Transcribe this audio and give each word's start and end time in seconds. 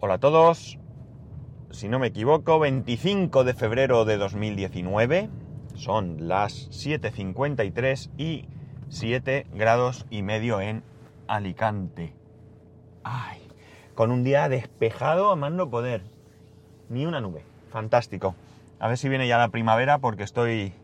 Hola 0.00 0.14
a 0.14 0.18
todos. 0.18 0.78
Si 1.72 1.88
no 1.88 1.98
me 1.98 2.06
equivoco, 2.06 2.60
25 2.60 3.42
de 3.42 3.52
febrero 3.52 4.04
de 4.04 4.16
2019. 4.16 5.28
Son 5.74 6.28
las 6.28 6.70
7.53 6.70 8.08
y 8.16 8.44
7 8.90 9.48
grados 9.52 10.06
y 10.08 10.22
medio 10.22 10.60
en 10.60 10.84
Alicante. 11.26 12.14
Ay, 13.02 13.40
con 13.96 14.12
un 14.12 14.22
día 14.22 14.48
despejado 14.48 15.32
a 15.32 15.36
más 15.36 15.50
no 15.50 15.68
poder. 15.68 16.04
Ni 16.88 17.04
una 17.04 17.20
nube. 17.20 17.42
Fantástico. 17.68 18.36
A 18.78 18.86
ver 18.86 18.98
si 18.98 19.08
viene 19.08 19.26
ya 19.26 19.36
la 19.36 19.48
primavera 19.48 19.98
porque 19.98 20.22
estoy... 20.22 20.74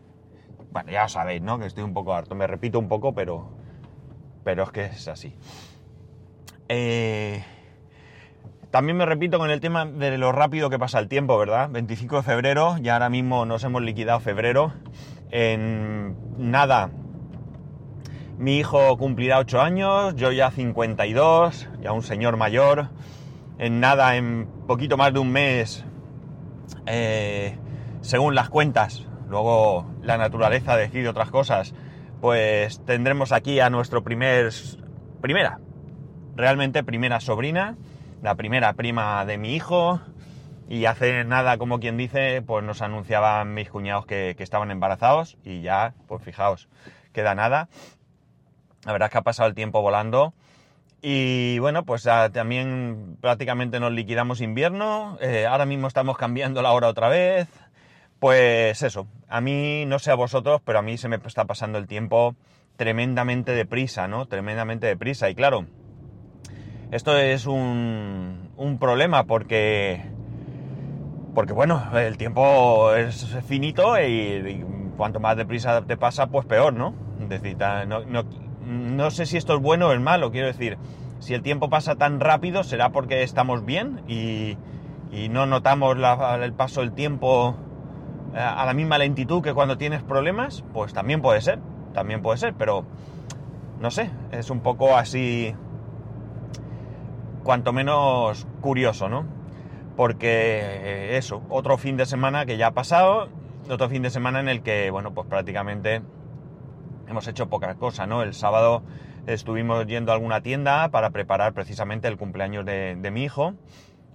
Bueno, 0.73 0.91
ya 0.91 1.07
sabéis, 1.07 1.41
¿no? 1.41 1.57
Que 1.57 1.67
estoy 1.67 1.85
un 1.85 1.93
poco 1.93 2.13
harto. 2.13 2.35
Me 2.35 2.47
repito 2.47 2.79
un 2.79 2.89
poco, 2.89 3.15
pero... 3.15 3.47
Pero 4.43 4.63
es 4.63 4.71
que 4.71 4.85
es 4.87 5.07
así. 5.07 5.33
Eh... 6.67 7.45
También 8.75 8.97
me 8.97 9.05
repito 9.05 9.39
con 9.39 9.49
el 9.51 9.61
tema 9.61 9.85
de 9.85 10.17
lo 10.17 10.33
rápido 10.33 10.69
que 10.69 10.77
pasa 10.77 10.99
el 10.99 11.07
tiempo, 11.07 11.37
¿verdad? 11.37 11.69
25 11.71 12.17
de 12.17 12.23
febrero, 12.23 12.75
ya 12.81 12.95
ahora 12.95 13.09
mismo 13.09 13.45
nos 13.45 13.63
hemos 13.63 13.81
liquidado 13.81 14.19
febrero. 14.19 14.73
En 15.31 16.17
nada, 16.37 16.89
mi 18.37 18.57
hijo 18.57 18.97
cumplirá 18.97 19.39
8 19.39 19.61
años, 19.61 20.15
yo 20.17 20.33
ya 20.33 20.51
52, 20.51 21.69
ya 21.79 21.93
un 21.93 22.03
señor 22.03 22.35
mayor. 22.35 22.89
En 23.59 23.79
nada, 23.79 24.17
en 24.17 24.45
poquito 24.67 24.97
más 24.97 25.13
de 25.13 25.19
un 25.19 25.31
mes, 25.31 25.85
eh, 26.85 27.57
según 28.01 28.35
las 28.35 28.49
cuentas, 28.49 29.07
luego 29.29 29.85
la 30.01 30.17
naturaleza 30.17 30.75
decide 30.75 31.07
otras 31.07 31.31
cosas, 31.31 31.73
pues 32.19 32.83
tendremos 32.83 33.31
aquí 33.31 33.61
a 33.61 33.69
nuestro 33.69 34.03
primer, 34.03 34.51
primera, 35.21 35.61
realmente 36.35 36.83
primera 36.83 37.21
sobrina 37.21 37.77
la 38.25 38.33
primera 38.33 38.73
prima 38.73 39.23
de 39.23 39.37
mi 39.37 39.53
hijo. 39.53 40.01
Y 40.67 40.85
hace 40.85 41.23
nada, 41.25 41.59
como 41.59 41.79
quien 41.79 41.95
dice, 41.95 42.41
pues 42.41 42.63
nos 42.63 42.81
anunciaban 42.81 43.53
mis 43.53 43.69
cuñados 43.69 44.07
que, 44.07 44.35
estaban 44.39 44.71
embarazados. 44.71 45.37
Y 45.43 45.61
ya, 45.61 45.93
pues 46.07 46.23
fijaos, 46.23 46.67
queda 47.13 47.35
nada. 47.35 47.69
La 48.83 48.93
verdad 48.93 49.07
es 49.07 49.11
que 49.11 49.17
ha 49.19 49.21
pasado 49.21 49.47
el 49.47 49.53
tiempo 49.53 49.83
volando. 49.83 50.33
Y 51.03 51.59
bueno, 51.59 51.85
pues 51.85 52.01
también 52.33 53.17
prácticamente 53.21 53.79
nos 53.79 53.91
liquidamos 53.91 54.41
invierno. 54.41 55.19
Eh, 55.21 55.45
ahora 55.45 55.67
mismo 55.67 55.87
estamos 55.87 56.17
cambiando 56.17 56.63
la 56.63 56.71
hora 56.71 56.87
otra 56.87 57.09
vez. 57.09 57.47
Pues 58.17 58.81
eso, 58.81 59.05
a 59.29 59.39
mí, 59.39 59.85
no 59.85 59.99
sé 59.99 60.09
a 60.09 60.15
vosotros, 60.15 60.61
pero 60.65 60.79
a 60.79 60.81
mí 60.81 60.97
se 60.97 61.09
me 61.09 61.17
está 61.17 61.45
pasando 61.45 61.77
el 61.77 61.85
tiempo 61.85 62.35
tremendamente 62.75 63.51
deprisa, 63.51 64.07
¿no? 64.07 64.25
Tremendamente 64.25 64.87
deprisa. 64.87 65.29
Y 65.29 65.35
claro, 65.35 65.67
esto 66.91 67.17
es 67.17 67.45
un, 67.45 68.49
un 68.57 68.77
problema 68.77 69.25
porque, 69.25 70.03
porque, 71.33 71.53
bueno, 71.53 71.83
el 71.93 72.17
tiempo 72.17 72.93
es 72.93 73.35
finito 73.45 73.99
y, 74.01 74.63
cuanto 74.97 75.19
más 75.19 75.35
deprisa 75.35 75.81
te 75.81 75.97
pasa, 75.97 76.27
pues 76.27 76.45
peor, 76.45 76.73
¿no? 76.73 76.93
decir, 77.27 77.57
no, 77.87 78.23
no, 78.65 79.11
sé 79.11 79.25
si 79.25 79.37
esto 79.37 79.55
es 79.55 79.61
bueno 79.61 79.87
o 79.87 79.91
es 79.93 79.99
malo, 79.99 80.31
quiero 80.31 80.47
decir, 80.47 80.77
si 81.19 81.33
el 81.33 81.41
tiempo 81.41 81.69
pasa 81.69 81.95
tan 81.95 82.19
rápido 82.19 82.63
será 82.63 82.89
porque 82.89 83.23
estamos 83.23 83.65
bien 83.65 84.01
y, 84.07 84.57
y 85.11 85.29
no 85.29 85.45
notamos 85.45 85.97
el 86.41 86.53
paso 86.53 86.81
del 86.81 86.91
tiempo 86.91 87.55
eh, 88.33 88.39
a 88.39 88.65
la 88.65 88.73
misma 88.73 88.97
lentitud 88.97 89.41
que 89.41 89.53
cuando 89.53 89.77
tienes 89.77 90.03
problemas, 90.03 90.63
pues 90.73 90.93
también 90.93 91.21
puede 91.21 91.41
ser, 91.41 91.59
también 91.93 92.21
puede 92.21 92.37
ser, 92.37 92.53
pero 92.53 92.85
no 93.79 93.91
sé, 93.91 94.11
es 94.31 94.49
un 94.49 94.59
poco 94.59 94.95
así 94.95 95.55
cuanto 97.45 97.71
menos 97.71 98.45
curioso, 98.59 99.07
¿no? 99.07 99.25
Porque 99.95 100.27
eh, 100.27 101.17
eso, 101.17 101.43
otro 101.47 101.77
fin 101.77 101.95
de 101.95 102.05
semana 102.05 102.45
que 102.45 102.57
ya 102.57 102.67
ha 102.67 102.71
pasado, 102.71 103.29
otro 103.69 103.87
fin 103.87 104.01
de 104.01 104.09
semana 104.09 104.41
en 104.41 104.49
el 104.49 104.61
que, 104.61 104.89
bueno, 104.91 105.13
pues 105.13 105.27
prácticamente 105.27 106.01
hemos 107.07 107.27
hecho 107.27 107.47
poca 107.47 107.75
cosa, 107.75 108.07
¿no? 108.07 108.23
El 108.23 108.33
sábado 108.33 108.83
estuvimos 109.27 109.85
yendo 109.85 110.11
a 110.11 110.15
alguna 110.15 110.41
tienda 110.41 110.89
para 110.89 111.11
preparar 111.11 111.53
precisamente 111.53 112.07
el 112.07 112.17
cumpleaños 112.17 112.65
de, 112.65 113.09
mi 113.13 113.23
hijo, 113.23 113.53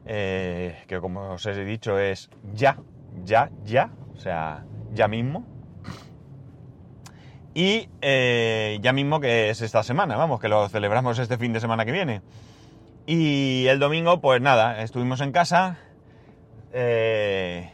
eh, 0.04 0.77
que 0.88 1.00
como 1.00 1.31
os 1.31 1.47
he 1.47 1.65
dicho 1.65 1.99
es 1.99 2.31
ya, 2.53 2.78
ya, 3.25 3.50
ya, 3.65 3.91
o 4.12 4.16
sea, 4.19 4.65
ya 4.93 5.09
mismo. 5.09 5.47
Y 7.54 7.88
eh, 8.00 8.78
ya 8.83 8.93
mismo 8.93 9.21
que 9.21 9.50
es 9.50 9.60
esta 9.60 9.83
semana, 9.83 10.16
vamos, 10.16 10.41
que 10.41 10.49
lo 10.49 10.69
celebramos 10.69 11.19
este 11.19 11.38
fin 11.38 11.53
de 11.53 11.60
semana 11.60 11.84
que 11.84 11.93
viene. 11.93 12.22
Y 13.12 13.66
el 13.66 13.81
domingo, 13.81 14.21
pues 14.21 14.41
nada, 14.41 14.82
estuvimos 14.82 15.21
en 15.21 15.32
casa. 15.32 15.78
Eh, 16.72 17.69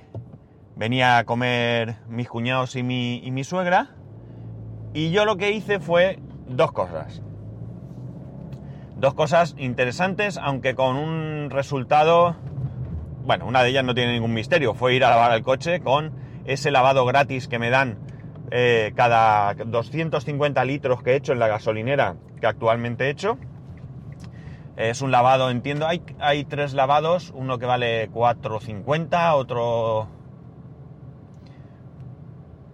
venía 0.76 1.18
a 1.18 1.24
comer 1.24 1.96
mis 2.08 2.26
cuñados 2.26 2.74
y 2.74 2.82
mi, 2.82 3.44
suegra. 3.44 3.90
Y 4.94 5.10
yo 5.10 5.26
lo 5.26 5.36
que 5.36 5.52
hice 5.52 5.78
fue 5.78 6.20
dos 6.48 6.72
cosas. 6.72 7.20
Dos 8.96 9.12
cosas 9.12 9.54
interesantes, 9.58 10.38
aunque 10.38 10.74
con 10.74 10.96
un 10.96 11.50
resultado... 11.50 12.34
Bueno, 13.26 13.44
una 13.44 13.62
de 13.62 13.68
ellas 13.68 13.84
no 13.84 13.94
tiene 13.94 14.14
ningún 14.14 14.32
misterio. 14.32 14.72
Fue 14.72 14.94
ir 14.94 15.04
a 15.04 15.10
lavar 15.10 15.32
el 15.32 15.42
coche 15.42 15.80
con 15.80 16.14
ese 16.46 16.70
lavado 16.70 17.04
gratis 17.04 17.46
que 17.46 17.58
me 17.58 17.68
dan 17.68 17.98
eh, 18.50 18.94
cada 18.96 19.52
250 19.52 20.64
litros 20.64 21.02
que 21.02 21.10
he 21.10 21.16
hecho 21.16 21.34
en 21.34 21.40
la 21.40 21.48
gasolinera 21.48 22.16
que 22.40 22.46
actualmente 22.46 23.04
he 23.04 23.10
hecho 23.10 23.36
es 24.76 25.00
un 25.00 25.10
lavado, 25.10 25.50
entiendo, 25.50 25.86
hay, 25.86 26.02
hay 26.18 26.44
tres 26.44 26.74
lavados, 26.74 27.32
uno 27.34 27.58
que 27.58 27.64
vale 27.64 28.10
4.50, 28.10 29.34
otro 29.34 30.08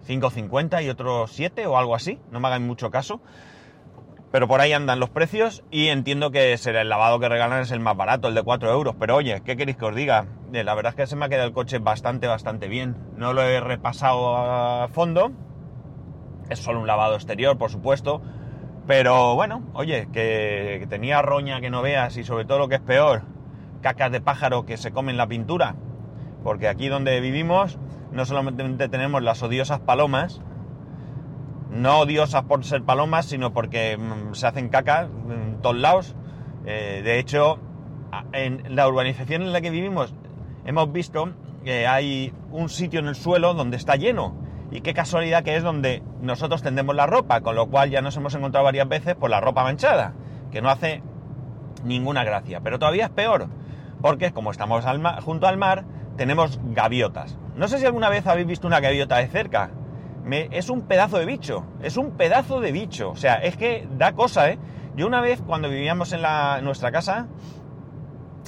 5.50 0.05 0.83
y 0.83 0.89
otro 0.89 1.27
7 1.27 1.65
o 1.65 1.77
algo 1.77 1.95
así, 1.95 2.19
no 2.29 2.41
me 2.41 2.47
hagan 2.47 2.67
mucho 2.67 2.91
caso. 2.91 3.21
Pero 4.31 4.47
por 4.47 4.61
ahí 4.61 4.73
andan 4.73 4.99
los 4.99 5.11
precios 5.11 5.63
y 5.69 5.89
entiendo 5.89 6.31
que 6.31 6.57
será 6.57 6.81
el 6.81 6.89
lavado 6.89 7.19
que 7.19 7.29
regalan 7.29 7.61
es 7.61 7.71
el 7.71 7.79
más 7.79 7.95
barato, 7.95 8.27
el 8.27 8.33
de 8.33 8.41
4 8.41 8.71
euros. 8.71 8.95
Pero 8.99 9.15
oye, 9.15 9.43
¿qué 9.45 9.55
queréis 9.55 9.77
que 9.77 9.85
os 9.85 9.95
diga? 9.95 10.25
Eh, 10.51 10.63
la 10.63 10.73
verdad 10.73 10.89
es 10.89 10.95
que 10.95 11.07
se 11.07 11.15
me 11.15 11.25
ha 11.25 11.29
quedado 11.29 11.47
el 11.47 11.53
coche 11.53 11.77
bastante, 11.77 12.25
bastante 12.25 12.67
bien. 12.67 12.97
No 13.15 13.33
lo 13.33 13.43
he 13.43 13.59
repasado 13.59 14.35
a 14.35 14.87
fondo. 14.87 15.31
Es 16.49 16.57
solo 16.57 16.79
un 16.79 16.87
lavado 16.87 17.13
exterior, 17.13 17.59
por 17.59 17.69
supuesto 17.69 18.23
pero 18.85 19.35
bueno, 19.35 19.63
oye, 19.73 20.07
que, 20.11 20.85
tenía 20.89 21.21
roña 21.21 21.61
que 21.61 21.69
no 21.69 21.81
veas 21.81 22.17
y 22.17 22.23
sobre 22.23 22.45
todo 22.45 22.59
lo 22.59 22.67
que 22.67 22.75
es 22.75 22.81
peor, 22.81 23.23
cacas 23.81 24.11
de 24.11 24.21
pájaro 24.21 24.65
que 24.65 24.77
se 24.77 24.91
comen 24.91 25.17
la 25.17 25.27
pintura. 25.27 25.75
Porque 26.43 26.67
aquí 26.67 26.89
donde 26.89 27.19
vivimos 27.21 27.77
no 28.11 28.25
solamente 28.25 28.89
tenemos 28.89 29.23
las 29.23 29.41
odiosas 29.41 29.79
palomas, 29.79 30.41
no 31.71 31.99
odiosas 31.99 32.43
por 32.43 32.63
ser 32.65 32.83
palomas, 32.83 33.25
sino 33.25 33.53
porque 33.53 33.97
mm, 33.97 34.33
se 34.33 34.47
hacen 34.47 34.69
caca 34.69 35.07
en 35.29 35.59
todos 35.61 35.77
lados. 35.77 36.15
Eh, 36.65 37.01
de 37.03 37.19
hecho, 37.19 37.59
en 38.33 38.75
la 38.75 38.87
urbanización 38.87 39.41
en 39.43 39.53
la 39.53 39.61
que 39.61 39.69
vivimos 39.69 40.13
hemos 40.65 40.91
visto 40.91 41.33
que 41.63 41.87
hay 41.87 42.33
un 42.51 42.69
sitio 42.69 42.99
en 42.99 43.07
el 43.07 43.15
suelo 43.15 43.53
donde 43.53 43.77
está 43.77 43.95
lleno 43.95 44.42
y 44.73 44.81
qué 44.81 44.95
casualidad 44.95 45.43
que 45.43 45.55
es 45.55 45.61
donde 45.61 46.01
nosotros 46.21 46.63
tendemos 46.63 46.95
la 46.95 47.05
ropa, 47.05 47.41
con 47.41 47.55
lo 47.55 47.67
cual 47.67 47.91
ya 47.91 48.01
nos 48.01 48.17
hemos 48.17 48.33
encontrado 48.33 48.65
varias 48.65 48.87
veces 48.87 49.13
por 49.13 49.29
la 49.29 49.39
ropa 49.39 49.63
manchada, 49.63 50.13
que 50.51 50.63
no 50.63 50.69
hace 50.69 51.03
ninguna 51.83 52.23
gracia. 52.23 52.59
Pero 52.61 52.79
todavía 52.79 53.05
es 53.05 53.11
peor, 53.11 53.49
porque 54.01 54.31
como 54.31 54.49
estamos 54.49 54.83
junto 55.23 55.47
al 55.47 55.57
mar, 55.57 55.85
tenemos 56.17 56.59
gaviotas. 56.63 57.37
No 57.55 57.67
sé 57.67 57.77
si 57.77 57.85
alguna 57.85 58.09
vez 58.09 58.25
habéis 58.25 58.47
visto 58.47 58.65
una 58.65 58.79
gaviota 58.79 59.17
de 59.17 59.27
cerca. 59.27 59.69
es 60.31 60.69
un 60.71 60.81
pedazo 60.81 61.19
de 61.19 61.27
bicho, 61.27 61.65
es 61.83 61.95
un 61.95 62.17
pedazo 62.17 62.59
de 62.59 62.71
bicho. 62.71 63.11
O 63.11 63.15
sea, 63.15 63.35
es 63.35 63.55
que 63.55 63.87
da 63.91 64.13
cosa, 64.13 64.49
¿eh? 64.49 64.57
Yo 64.95 65.05
una 65.05 65.21
vez, 65.21 65.39
cuando 65.45 65.69
vivíamos 65.69 66.13
en, 66.13 66.23
la, 66.23 66.55
en 66.57 66.65
nuestra 66.65 66.91
casa, 66.91 67.27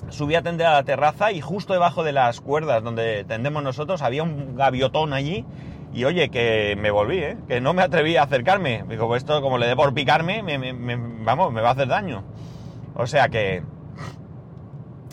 subí 0.09 0.33
a 0.33 0.41
tender 0.41 0.65
a 0.65 0.73
la 0.73 0.83
terraza 0.83 1.31
y 1.31 1.41
justo 1.41 1.73
debajo 1.73 2.03
de 2.03 2.13
las 2.13 2.41
cuerdas 2.41 2.83
donde 2.83 3.25
tendemos 3.25 3.61
nosotros 3.63 4.01
había 4.01 4.23
un 4.23 4.55
gaviotón 4.55 5.13
allí 5.13 5.45
y 5.95 6.03
oye, 6.03 6.29
que 6.29 6.75
me 6.77 6.91
volví, 6.91 7.19
¿eh? 7.19 7.37
que 7.47 7.61
no 7.61 7.73
me 7.73 7.81
atreví 7.81 8.17
a 8.17 8.23
acercarme. 8.23 8.83
Digo, 8.89 9.15
esto 9.15 9.41
como 9.41 9.57
le 9.57 9.67
dé 9.67 9.77
por 9.77 9.93
picarme, 9.93 10.43
vamos, 11.23 11.53
me 11.53 11.61
va 11.61 11.69
a 11.69 11.71
hacer 11.71 11.87
daño. 11.87 12.25
O 12.95 13.07
sea 13.07 13.29
que, 13.29 13.63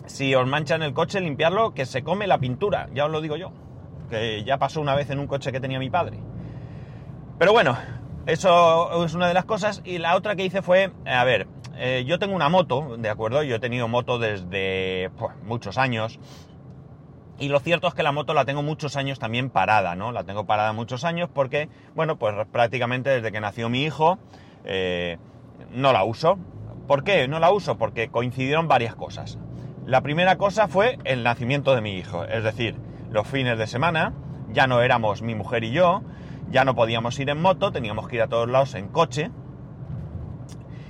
si 0.07 0.35
os 0.35 0.45
manchan 0.45 0.83
el 0.83 0.93
coche, 0.93 1.21
limpiarlo, 1.21 1.73
que 1.73 1.87
se 1.87 2.03
come 2.03 2.27
la 2.27 2.39
pintura, 2.39 2.89
ya 2.93 3.05
os 3.05 3.13
lo 3.13 3.21
digo 3.21 3.37
yo. 3.37 3.53
Que 4.11 4.43
ya 4.43 4.59
pasó 4.59 4.81
una 4.81 4.97
vez 4.97 5.09
en 5.11 5.21
un 5.21 5.29
coche 5.29 5.53
que 5.53 5.61
tenía 5.61 5.79
mi 5.79 5.89
padre. 5.89 6.19
Pero 7.39 7.53
bueno, 7.53 7.79
eso 8.27 9.05
es 9.05 9.15
una 9.15 9.29
de 9.29 9.35
las 9.35 9.45
cosas. 9.45 9.83
Y 9.85 9.99
la 9.99 10.17
otra 10.17 10.35
que 10.35 10.45
hice 10.45 10.63
fue, 10.63 10.91
a 11.07 11.23
ver, 11.23 11.47
eh, 11.77 12.03
yo 12.09 12.19
tengo 12.19 12.35
una 12.35 12.49
moto, 12.49 12.97
¿de 12.99 13.09
acuerdo? 13.09 13.45
Yo 13.45 13.55
he 13.55 13.61
tenido 13.61 13.87
moto 13.87 14.19
desde 14.19 15.11
pues, 15.17 15.33
muchos 15.45 15.79
años. 15.79 16.19
Y 17.43 17.49
lo 17.49 17.59
cierto 17.59 17.89
es 17.89 17.95
que 17.95 18.05
la 18.05 18.13
moto 18.13 18.35
la 18.35 18.45
tengo 18.45 18.63
muchos 18.63 18.95
años 18.95 19.19
también 19.19 19.51
parada, 19.51 19.97
¿no? 19.97 20.13
La 20.13 20.23
tengo 20.23 20.47
parada 20.47 20.73
muchos 20.73 21.03
años 21.03 21.29
porque, 21.29 21.69
bueno, 21.93 22.17
pues 22.17 22.37
prácticamente 22.53 23.11
desde 23.11 23.33
que 23.33 23.41
nació 23.41 23.69
mi 23.69 23.83
hijo 23.83 24.21
eh, 24.65 25.19
no 25.73 25.93
la 25.93 26.05
uso. 26.05 26.39
¿Por 26.87 27.03
qué 27.03 27.27
no 27.27 27.41
la 27.41 27.51
uso? 27.51 27.79
Porque 27.79 28.11
coincidieron 28.11 28.69
varias 28.69 28.95
cosas. 28.95 29.41
La 29.85 30.03
primera 30.03 30.39
cosa 30.39 30.69
fue 30.69 31.01
el 31.03 31.25
nacimiento 31.25 31.75
de 31.75 31.81
mi 31.81 31.97
hijo, 31.97 32.25
es 32.27 32.45
decir, 32.45 32.77
los 33.11 33.27
fines 33.27 33.59
de 33.59 33.67
semana, 33.67 34.15
ya 34.53 34.69
no 34.69 34.81
éramos 34.81 35.21
mi 35.21 35.35
mujer 35.35 35.65
y 35.65 35.73
yo, 35.73 36.03
ya 36.49 36.65
no 36.65 36.77
podíamos 36.77 37.19
ir 37.19 37.29
en 37.29 37.43
moto, 37.43 37.73
teníamos 37.73 38.07
que 38.07 38.15
ir 38.15 38.23
a 38.23 38.29
todos 38.29 38.49
lados 38.49 38.77
en 38.77 38.87
coche. 38.87 39.33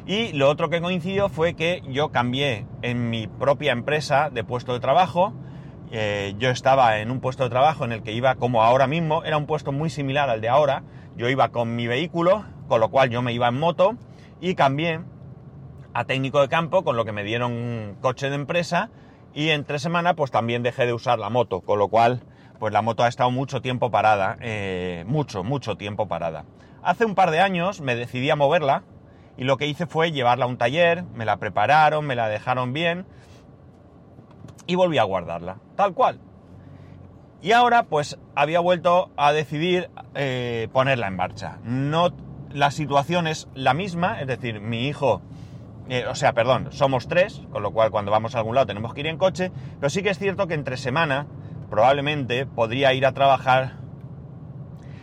Y 0.05 0.35
lo 0.35 0.51
otro 0.51 0.69
que 0.69 0.83
coincidió 0.83 1.31
fue 1.31 1.55
que 1.55 1.83
yo 1.89 2.11
cambié 2.11 2.67
en 2.83 3.09
mi 3.09 3.27
propia 3.27 3.73
empresa 3.73 4.29
de 4.29 4.45
puesto 4.45 4.75
de 4.75 4.81
trabajo. 4.81 5.33
Eh, 5.95 6.35
yo 6.39 6.49
estaba 6.49 7.01
en 7.01 7.11
un 7.11 7.21
puesto 7.21 7.45
de 7.45 7.51
trabajo 7.51 7.85
en 7.85 7.93
el 7.93 8.03
que 8.03 8.13
iba 8.13 8.35
como 8.37 8.63
ahora 8.63 8.87
mismo, 8.87 9.25
era 9.25 9.37
un 9.37 9.45
puesto 9.45 9.73
muy 9.73 9.91
similar 9.91 10.31
al 10.31 10.41
de 10.41 10.49
ahora. 10.49 10.83
Yo 11.17 11.29
iba 11.29 11.51
con 11.51 11.77
mi 11.77 11.87
vehículo, 11.87 12.47
con 12.67 12.81
lo 12.81 12.91
cual 12.91 13.11
yo 13.11 13.21
me 13.21 13.35
iba 13.35 13.49
en 13.49 13.59
moto 13.59 13.97
y 14.41 14.55
cambié 14.55 15.01
a 15.93 16.05
técnico 16.07 16.41
de 16.41 16.49
campo, 16.49 16.83
con 16.83 16.97
lo 16.97 17.05
que 17.05 17.13
me 17.13 17.25
dieron 17.25 17.53
un 17.53 17.97
coche 18.01 18.31
de 18.31 18.37
empresa 18.37 18.89
y 19.35 19.51
en 19.51 19.65
tres 19.65 19.83
semanas 19.83 20.15
pues 20.17 20.31
también 20.31 20.63
dejé 20.63 20.87
de 20.87 20.95
usar 20.95 21.19
la 21.19 21.29
moto, 21.29 21.61
con 21.61 21.79
lo 21.79 21.89
cual 21.89 22.23
pues 22.59 22.73
la 22.73 22.81
moto 22.81 23.03
ha 23.05 23.09
estado 23.09 23.31
mucho 23.31 23.61
tiempo 23.61 23.91
parada, 23.91 24.39
eh, 24.41 25.05
mucho, 25.07 25.45
mucho 25.45 25.77
tiempo 25.77 26.09
parada. 26.09 26.47
Hace 26.83 27.05
un 27.05 27.15
par 27.15 27.31
de 27.31 27.41
años 27.41 27.83
me 27.83 27.97
decidí 27.97 28.31
a 28.31 28.37
moverla 28.37 28.83
y 29.37 29.45
lo 29.45 29.59
que 29.59 29.67
hice 29.67 29.87
fue 29.87 30.11
llevarla 30.11 30.47
a 30.47 30.49
un 30.49 30.57
taller, 30.57 31.05
me 31.15 31.27
la 31.27 31.37
prepararon, 31.37 32.07
me 32.07 32.17
la 32.17 32.29
dejaron 32.29 32.73
bien 32.73 33.05
y 34.67 34.75
volví 34.75 34.99
a 34.99 35.05
guardarla, 35.05 35.59
tal 35.77 35.95
cual. 35.95 36.19
Y 37.43 37.53
ahora 37.53 37.85
pues 37.85 38.19
había 38.37 38.61
vuelto 38.61 39.11
a 39.17 39.33
decidir 39.33 39.91
eh, 40.15 40.69
ponerla 40.73 41.09
en 41.09 41.17
marcha. 41.17 41.59
No, 41.65 42.11
la 42.53 42.71
situación 42.71 43.27
es 43.27 43.49
la 43.55 43.75
misma, 43.75 44.21
es 44.21 44.29
decir, 44.29 44.61
mi 44.61 44.87
hijo 44.87 45.23
eh, 45.89 46.07
o 46.07 46.15
sea, 46.15 46.33
perdón, 46.33 46.69
somos 46.71 47.09
tres, 47.09 47.43
con 47.51 47.63
lo 47.63 47.73
cual 47.73 47.91
cuando 47.91 48.13
vamos 48.13 48.35
a 48.35 48.39
algún 48.39 48.55
lado 48.55 48.69
tenemos 48.69 48.95
que 48.95 49.01
ir 49.01 49.09
en 49.09 49.19
coche, 49.19 49.51
pero 49.81 49.91
sí 49.91 50.03
que 50.03 50.11
es 50.11 50.19
cierto 50.19 50.47
que 50.47 50.55
entre 50.55 50.77
semana 50.77 51.27
probablemente 51.69 52.47
podría 52.47 52.95
ir 52.95 53.05
a 53.05 53.13
trabajar 53.13 53.73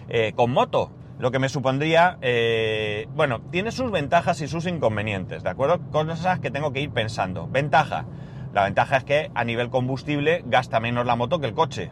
eh, 0.08 0.32
con 0.36 0.52
moto, 0.52 0.92
lo 1.20 1.32
que 1.32 1.40
me 1.40 1.50
supondría, 1.50 2.18
bueno, 3.14 3.42
tiene 3.52 3.74
sus 3.74 3.92
ventajas 3.92 4.40
y 4.40 4.48
sus 4.48 4.66
inconvenientes, 4.68 5.44
¿de 5.44 5.50
acuerdo? 5.50 5.82
Cosas 5.92 6.40
que 6.40 6.50
tengo 6.50 6.72
que 6.72 6.80
ir 6.80 6.92
pensando. 6.92 7.46
Ventaja, 7.50 8.06
la 8.54 8.64
ventaja 8.64 8.98
es 8.98 9.04
que 9.04 9.32
a 9.36 9.44
nivel 9.44 9.70
combustible 9.70 10.44
gasta 10.46 10.80
menos 10.80 11.06
la 11.06 11.16
moto 11.16 11.40
que 11.40 11.48
el 11.48 11.54
coche. 11.54 11.92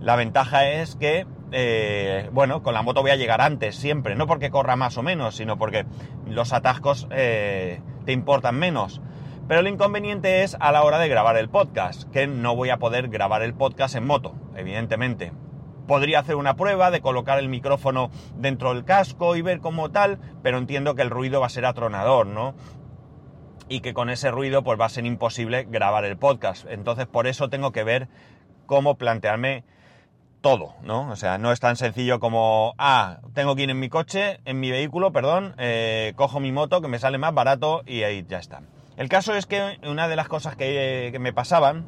La 0.00 0.16
ventaja 0.16 0.68
es 0.68 0.94
que 0.94 1.26
eh, 1.50 2.28
bueno, 2.32 2.62
con 2.62 2.74
la 2.74 2.82
moto 2.82 3.00
voy 3.02 3.10
a 3.10 3.16
llegar 3.16 3.40
antes 3.40 3.76
siempre, 3.76 4.14
no 4.14 4.26
porque 4.26 4.50
corra 4.50 4.76
más 4.76 4.98
o 4.98 5.02
menos, 5.02 5.36
sino 5.36 5.56
porque 5.56 5.86
los 6.26 6.52
atascos 6.52 7.08
eh, 7.10 7.80
te 8.04 8.12
importan 8.12 8.56
menos. 8.56 9.00
Pero 9.46 9.60
el 9.60 9.68
inconveniente 9.68 10.42
es 10.42 10.56
a 10.60 10.72
la 10.72 10.82
hora 10.82 10.98
de 10.98 11.08
grabar 11.08 11.38
el 11.38 11.48
podcast, 11.48 12.10
que 12.10 12.26
no 12.26 12.54
voy 12.54 12.68
a 12.68 12.76
poder 12.76 13.08
grabar 13.08 13.42
el 13.42 13.54
podcast 13.54 13.94
en 13.94 14.06
moto, 14.06 14.34
evidentemente. 14.56 15.32
Podría 15.86 16.18
hacer 16.18 16.34
una 16.34 16.54
prueba 16.54 16.90
de 16.90 17.00
colocar 17.00 17.38
el 17.38 17.48
micrófono 17.48 18.10
dentro 18.36 18.74
del 18.74 18.84
casco 18.84 19.36
y 19.36 19.40
ver 19.40 19.60
cómo 19.60 19.90
tal, 19.90 20.18
pero 20.42 20.58
entiendo 20.58 20.94
que 20.94 21.00
el 21.00 21.08
ruido 21.08 21.40
va 21.40 21.46
a 21.46 21.50
ser 21.50 21.64
atronador, 21.64 22.26
¿no? 22.26 22.54
Y 23.68 23.80
que 23.80 23.94
con 23.94 24.10
ese 24.10 24.30
ruido 24.30 24.62
pues 24.62 24.80
va 24.80 24.86
a 24.86 24.90
ser 24.90 25.04
imposible 25.04 25.66
grabar 25.68 26.04
el 26.04 26.16
podcast. 26.16 26.66
Entonces 26.68 27.06
por 27.06 27.26
eso 27.26 27.48
tengo 27.48 27.72
que 27.72 27.84
ver 27.84 28.08
cómo 28.66 28.96
plantearme 28.96 29.64
todo, 30.40 30.74
¿no? 30.82 31.08
O 31.10 31.16
sea, 31.16 31.38
no 31.38 31.52
es 31.52 31.60
tan 31.60 31.76
sencillo 31.76 32.20
como, 32.20 32.74
ah, 32.78 33.18
tengo 33.34 33.56
que 33.56 33.62
ir 33.62 33.70
en 33.70 33.78
mi 33.78 33.88
coche, 33.88 34.40
en 34.44 34.60
mi 34.60 34.70
vehículo, 34.70 35.12
perdón, 35.12 35.54
eh, 35.58 36.12
cojo 36.16 36.40
mi 36.40 36.52
moto 36.52 36.80
que 36.80 36.88
me 36.88 36.98
sale 36.98 37.18
más 37.18 37.34
barato 37.34 37.82
y 37.86 38.02
ahí 38.02 38.24
ya 38.28 38.38
está. 38.38 38.62
El 38.96 39.08
caso 39.08 39.34
es 39.34 39.46
que 39.46 39.78
una 39.84 40.08
de 40.08 40.16
las 40.16 40.28
cosas 40.28 40.56
que, 40.56 41.16
me 41.20 41.32
pasaban, 41.32 41.86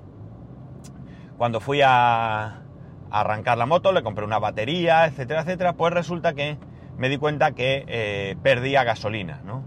cuando 1.39 1.61
fui 1.61 1.81
a, 1.83 2.63
arrancar 3.11 3.59
la 3.59 3.67
moto, 3.67 3.93
le 3.93 4.03
compré 4.03 4.25
una 4.25 4.39
batería, 4.39 5.07
etcétera, 5.07 5.41
etcétera, 5.41 5.73
pues 5.73 5.93
resulta 5.93 6.35
que 6.35 6.59
me 6.97 7.09
di 7.09 7.19
cuenta 7.19 7.53
que 7.53 7.85
eh, 7.89 8.37
perdía 8.43 8.85
gasolina, 8.85 9.41
¿no? 9.45 9.65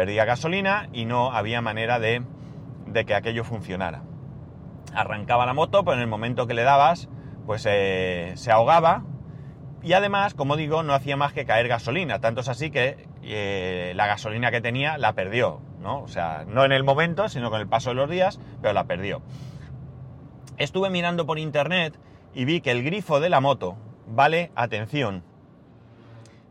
Perdía 0.00 0.24
gasolina 0.24 0.88
y 0.94 1.04
no 1.04 1.30
había 1.30 1.60
manera 1.60 1.98
de, 1.98 2.22
de 2.86 3.04
que 3.04 3.14
aquello 3.14 3.44
funcionara. 3.44 4.00
Arrancaba 4.94 5.44
la 5.44 5.52
moto, 5.52 5.84
pero 5.84 5.96
en 5.96 6.00
el 6.00 6.06
momento 6.06 6.46
que 6.46 6.54
le 6.54 6.62
dabas, 6.62 7.10
pues 7.44 7.66
eh, 7.68 8.32
se 8.36 8.50
ahogaba 8.50 9.02
y 9.82 9.92
además, 9.92 10.32
como 10.32 10.56
digo, 10.56 10.82
no 10.82 10.94
hacía 10.94 11.18
más 11.18 11.34
que 11.34 11.44
caer 11.44 11.68
gasolina. 11.68 12.18
Tanto 12.18 12.40
es 12.40 12.48
así 12.48 12.70
que 12.70 13.08
eh, 13.22 13.92
la 13.94 14.06
gasolina 14.06 14.50
que 14.50 14.62
tenía 14.62 14.96
la 14.96 15.12
perdió, 15.12 15.60
¿no? 15.82 16.00
O 16.00 16.08
sea, 16.08 16.46
no 16.48 16.64
en 16.64 16.72
el 16.72 16.82
momento, 16.82 17.28
sino 17.28 17.50
con 17.50 17.60
el 17.60 17.68
paso 17.68 17.90
de 17.90 17.96
los 17.96 18.08
días, 18.08 18.40
pero 18.62 18.72
la 18.72 18.84
perdió. 18.84 19.20
Estuve 20.56 20.88
mirando 20.88 21.26
por 21.26 21.38
internet 21.38 22.00
y 22.32 22.46
vi 22.46 22.62
que 22.62 22.70
el 22.70 22.82
grifo 22.82 23.20
de 23.20 23.28
la 23.28 23.40
moto 23.40 23.76
vale, 24.06 24.50
atención, 24.54 25.24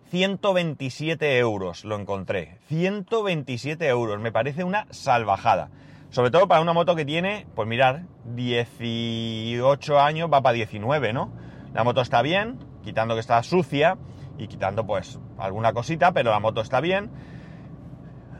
127 0.10 1.38
euros 1.38 1.86
lo 1.86 1.96
encontré. 1.96 2.58
127 2.68 3.88
euros, 3.88 4.20
me 4.20 4.32
parece 4.32 4.64
una 4.64 4.88
salvajada. 4.90 5.70
Sobre 6.10 6.32
todo 6.32 6.48
para 6.48 6.62
una 6.62 6.74
moto 6.74 6.96
que 6.96 7.06
tiene, 7.06 7.46
pues 7.54 7.68
mirar, 7.68 8.06
18 8.36 10.00
años, 10.00 10.30
va 10.32 10.42
para 10.42 10.54
19, 10.54 11.14
¿no? 11.14 11.32
La 11.74 11.84
moto 11.84 12.02
está 12.02 12.24
bien, 12.24 12.58
quitando 12.84 13.14
que 13.14 13.20
está 13.20 13.42
sucia 13.44 13.98
y 14.40 14.48
quitando 14.48 14.88
pues 14.88 15.20
alguna 15.38 15.74
cosita, 15.74 16.12
pero 16.12 16.32
la 16.32 16.40
moto 16.40 16.62
está 16.62 16.82
bien. 16.82 17.12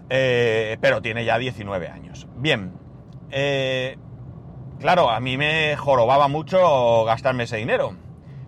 Eh, 0.10 0.77
pero 0.81 1.04
tiene 1.04 1.24
ya 1.24 1.38
19 1.38 1.88
años. 1.88 2.27
Bien. 2.36 2.74
Eh, 3.30 3.95
claro, 4.80 5.12
a 5.12 5.19
mí 5.19 5.38
me 5.38 5.75
jorobaba 5.75 6.27
mucho 6.27 7.06
gastarme 7.06 7.44
ese 7.44 7.57
dinero. 7.57 7.95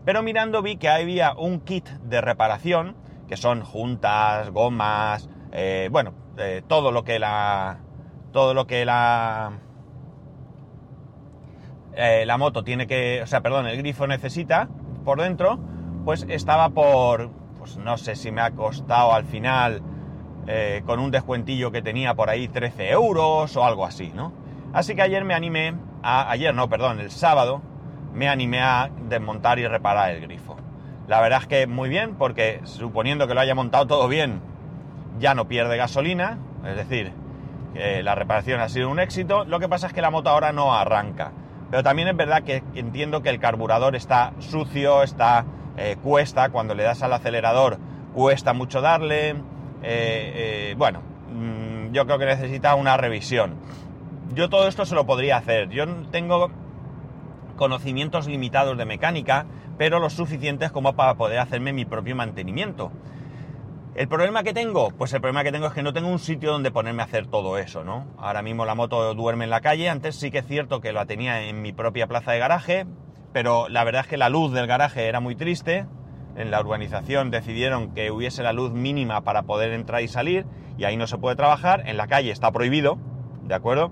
Pero 0.04 0.24
mirando 0.24 0.64
vi 0.64 0.78
que 0.78 0.90
había 0.90 1.34
un 1.36 1.60
kit 1.60 1.88
de 1.88 2.22
reparación, 2.22 2.96
que 3.32 3.38
son 3.38 3.62
juntas, 3.62 4.50
gomas, 4.50 5.30
eh, 5.54 5.88
bueno, 5.90 6.14
todo 6.68 6.92
lo 6.92 7.06
que 7.06 7.18
la, 7.18 7.80
todo 8.34 8.54
lo 8.54 8.68
que 8.68 8.84
la, 8.84 9.54
eh, 11.94 12.26
la 12.26 12.38
moto 12.38 12.66
tiene 12.66 12.88
que, 12.88 13.22
o 13.24 13.28
sea, 13.28 13.40
perdón, 13.40 13.68
el 13.68 13.78
grifo 13.78 14.06
necesita 14.06 14.68
por 15.06 15.22
dentro, 15.22 15.60
pues 16.04 16.26
estaba 16.28 16.72
por, 16.72 17.30
pues 17.58 17.78
no 17.78 17.98
sé 17.98 18.18
si 18.18 18.34
me 18.34 18.42
ha 18.42 18.52
costado 18.52 19.14
al 19.14 19.24
final, 19.24 19.82
eh, 20.48 20.84
con 20.86 21.00
un 21.00 21.10
descuentillo 21.10 21.72
que 21.72 21.82
tenía 21.82 22.16
por 22.16 22.30
ahí 22.30 22.50
13 22.50 22.90
euros 22.90 23.56
o 23.56 23.64
algo 23.64 23.86
así, 23.86 24.12
¿no? 24.14 24.34
Así 24.74 24.94
que 24.94 25.04
ayer 25.04 25.24
me 25.24 25.36
animé 25.36 25.74
a, 26.04 26.30
ayer 26.30 26.54
no, 26.54 26.68
perdón, 26.68 27.00
el 27.00 27.12
sábado, 27.12 27.62
me 28.12 28.28
animé 28.28 28.60
a 28.60 28.92
desmontar 29.08 29.58
y 29.58 29.68
reparar 29.68 30.12
el 30.12 30.20
grifo. 30.20 30.58
La 31.08 31.22
verdad 31.22 31.42
es 31.42 31.48
que 31.48 31.68
muy 31.68 31.90
bien, 31.90 32.16
porque 32.16 32.62
suponiendo 32.64 33.28
que 33.28 33.34
lo 33.34 33.42
haya 33.42 33.56
montado 33.56 33.88
todo 33.88 34.08
bien, 34.08 34.42
ya 35.20 35.34
no 35.36 35.48
pierde 35.48 35.78
gasolina, 35.78 36.38
es 36.66 36.76
decir, 36.76 37.12
la 37.74 38.16
reparación 38.16 38.60
ha 38.60 38.70
sido 38.70 38.90
un 38.90 39.00
éxito. 39.00 39.46
Lo 39.46 39.60
que 39.60 39.70
pasa 39.70 39.88
es 39.88 39.94
que 39.94 40.02
la 40.02 40.12
moto 40.12 40.30
ahora 40.30 40.52
no 40.52 40.74
arranca. 40.74 41.32
Pero 41.72 41.84
también 41.84 42.10
es 42.10 42.18
verdad 42.18 42.44
que 42.44 42.64
entiendo 42.76 43.22
que 43.22 43.30
el 43.30 43.40
carburador 43.40 43.96
está 43.96 44.34
sucio, 44.40 45.04
está 45.04 45.46
eh, 45.78 45.96
cuesta, 46.04 46.50
cuando 46.50 46.76
le 46.76 46.84
das 46.84 47.02
al 47.02 47.14
acelerador 47.14 47.78
cuesta 48.14 48.52
mucho 48.52 48.82
darle. 48.82 49.30
Eh, 49.30 49.36
eh, 49.84 50.76
bueno, 50.78 51.02
mm, 51.32 51.94
yo 51.94 52.06
creo 52.06 52.20
que 52.20 52.26
necesita 52.26 52.76
una 52.76 52.98
revisión. 52.98 53.56
Yo 54.34 54.50
todo 54.50 54.68
esto 54.68 54.86
se 54.86 54.96
lo 54.96 55.06
podría 55.06 55.38
hacer. 55.38 55.70
Yo 55.70 55.86
tengo 56.12 56.52
conocimientos 57.62 58.26
limitados 58.26 58.76
de 58.76 58.86
mecánica, 58.86 59.46
pero 59.78 60.00
lo 60.00 60.10
suficientes 60.10 60.72
como 60.72 60.96
para 60.96 61.14
poder 61.14 61.38
hacerme 61.38 61.74
mi 61.74 61.86
propio 61.86 62.16
mantenimiento. 62.16 62.92
¿El 63.94 64.08
problema 64.08 64.42
que 64.42 64.52
tengo? 64.52 64.90
Pues 64.90 65.14
el 65.14 65.22
problema 65.22 65.44
que 65.44 65.52
tengo 65.52 65.68
es 65.68 65.74
que 65.74 65.84
no 65.84 65.94
tengo 65.94 66.10
un 66.10 66.18
sitio 66.18 66.54
donde 66.54 66.72
ponerme 66.72 67.04
a 67.04 67.06
hacer 67.06 67.28
todo 67.28 67.60
eso, 67.60 67.84
¿no? 67.84 68.08
Ahora 68.18 68.42
mismo 68.42 68.66
la 68.66 68.74
moto 68.74 69.14
duerme 69.14 69.44
en 69.44 69.52
la 69.52 69.62
calle, 69.62 69.90
antes 69.90 70.16
sí 70.16 70.32
que 70.32 70.40
es 70.40 70.48
cierto 70.48 70.82
que 70.82 70.92
la 70.92 71.06
tenía 71.06 71.44
en 71.44 71.62
mi 71.62 71.72
propia 71.72 72.08
plaza 72.08 72.32
de 72.32 72.40
garaje, 72.40 72.88
pero 73.32 73.70
la 73.70 73.84
verdad 73.84 74.02
es 74.02 74.08
que 74.08 74.18
la 74.18 74.30
luz 74.30 74.52
del 74.54 74.66
garaje 74.66 75.06
era 75.06 75.20
muy 75.20 75.36
triste. 75.36 75.86
En 76.36 76.50
la 76.50 76.62
urbanización 76.62 77.30
decidieron 77.30 77.94
que 77.94 78.10
hubiese 78.10 78.42
la 78.42 78.54
luz 78.54 78.72
mínima 78.72 79.22
para 79.22 79.44
poder 79.44 79.72
entrar 79.74 80.02
y 80.02 80.08
salir, 80.08 80.48
y 80.80 80.86
ahí 80.86 80.98
no 80.98 81.06
se 81.06 81.20
puede 81.20 81.36
trabajar, 81.36 81.84
en 81.88 81.98
la 81.98 82.08
calle 82.08 82.32
está 82.32 82.52
prohibido, 82.52 82.98
¿de 83.44 83.54
acuerdo? 83.54 83.92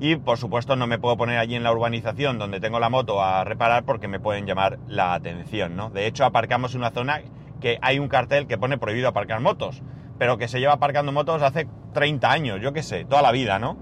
Y 0.00 0.16
por 0.16 0.38
supuesto 0.38 0.76
no 0.76 0.86
me 0.86 0.98
puedo 0.98 1.18
poner 1.18 1.38
allí 1.38 1.54
en 1.54 1.62
la 1.62 1.72
urbanización 1.72 2.38
donde 2.38 2.58
tengo 2.58 2.80
la 2.80 2.88
moto 2.88 3.22
a 3.22 3.44
reparar 3.44 3.84
porque 3.84 4.08
me 4.08 4.18
pueden 4.18 4.46
llamar 4.46 4.78
la 4.88 5.12
atención, 5.12 5.76
¿no? 5.76 5.90
De 5.90 6.06
hecho 6.06 6.24
aparcamos 6.24 6.74
en 6.74 6.80
una 6.80 6.90
zona 6.90 7.20
que 7.60 7.78
hay 7.82 7.98
un 7.98 8.08
cartel 8.08 8.46
que 8.46 8.56
pone 8.56 8.78
prohibido 8.78 9.08
aparcar 9.08 9.40
motos, 9.40 9.82
pero 10.18 10.38
que 10.38 10.48
se 10.48 10.58
lleva 10.58 10.72
aparcando 10.72 11.12
motos 11.12 11.42
hace 11.42 11.68
30 11.92 12.30
años, 12.30 12.60
yo 12.62 12.72
qué 12.72 12.82
sé, 12.82 13.04
toda 13.04 13.20
la 13.20 13.30
vida, 13.30 13.58
¿no? 13.58 13.76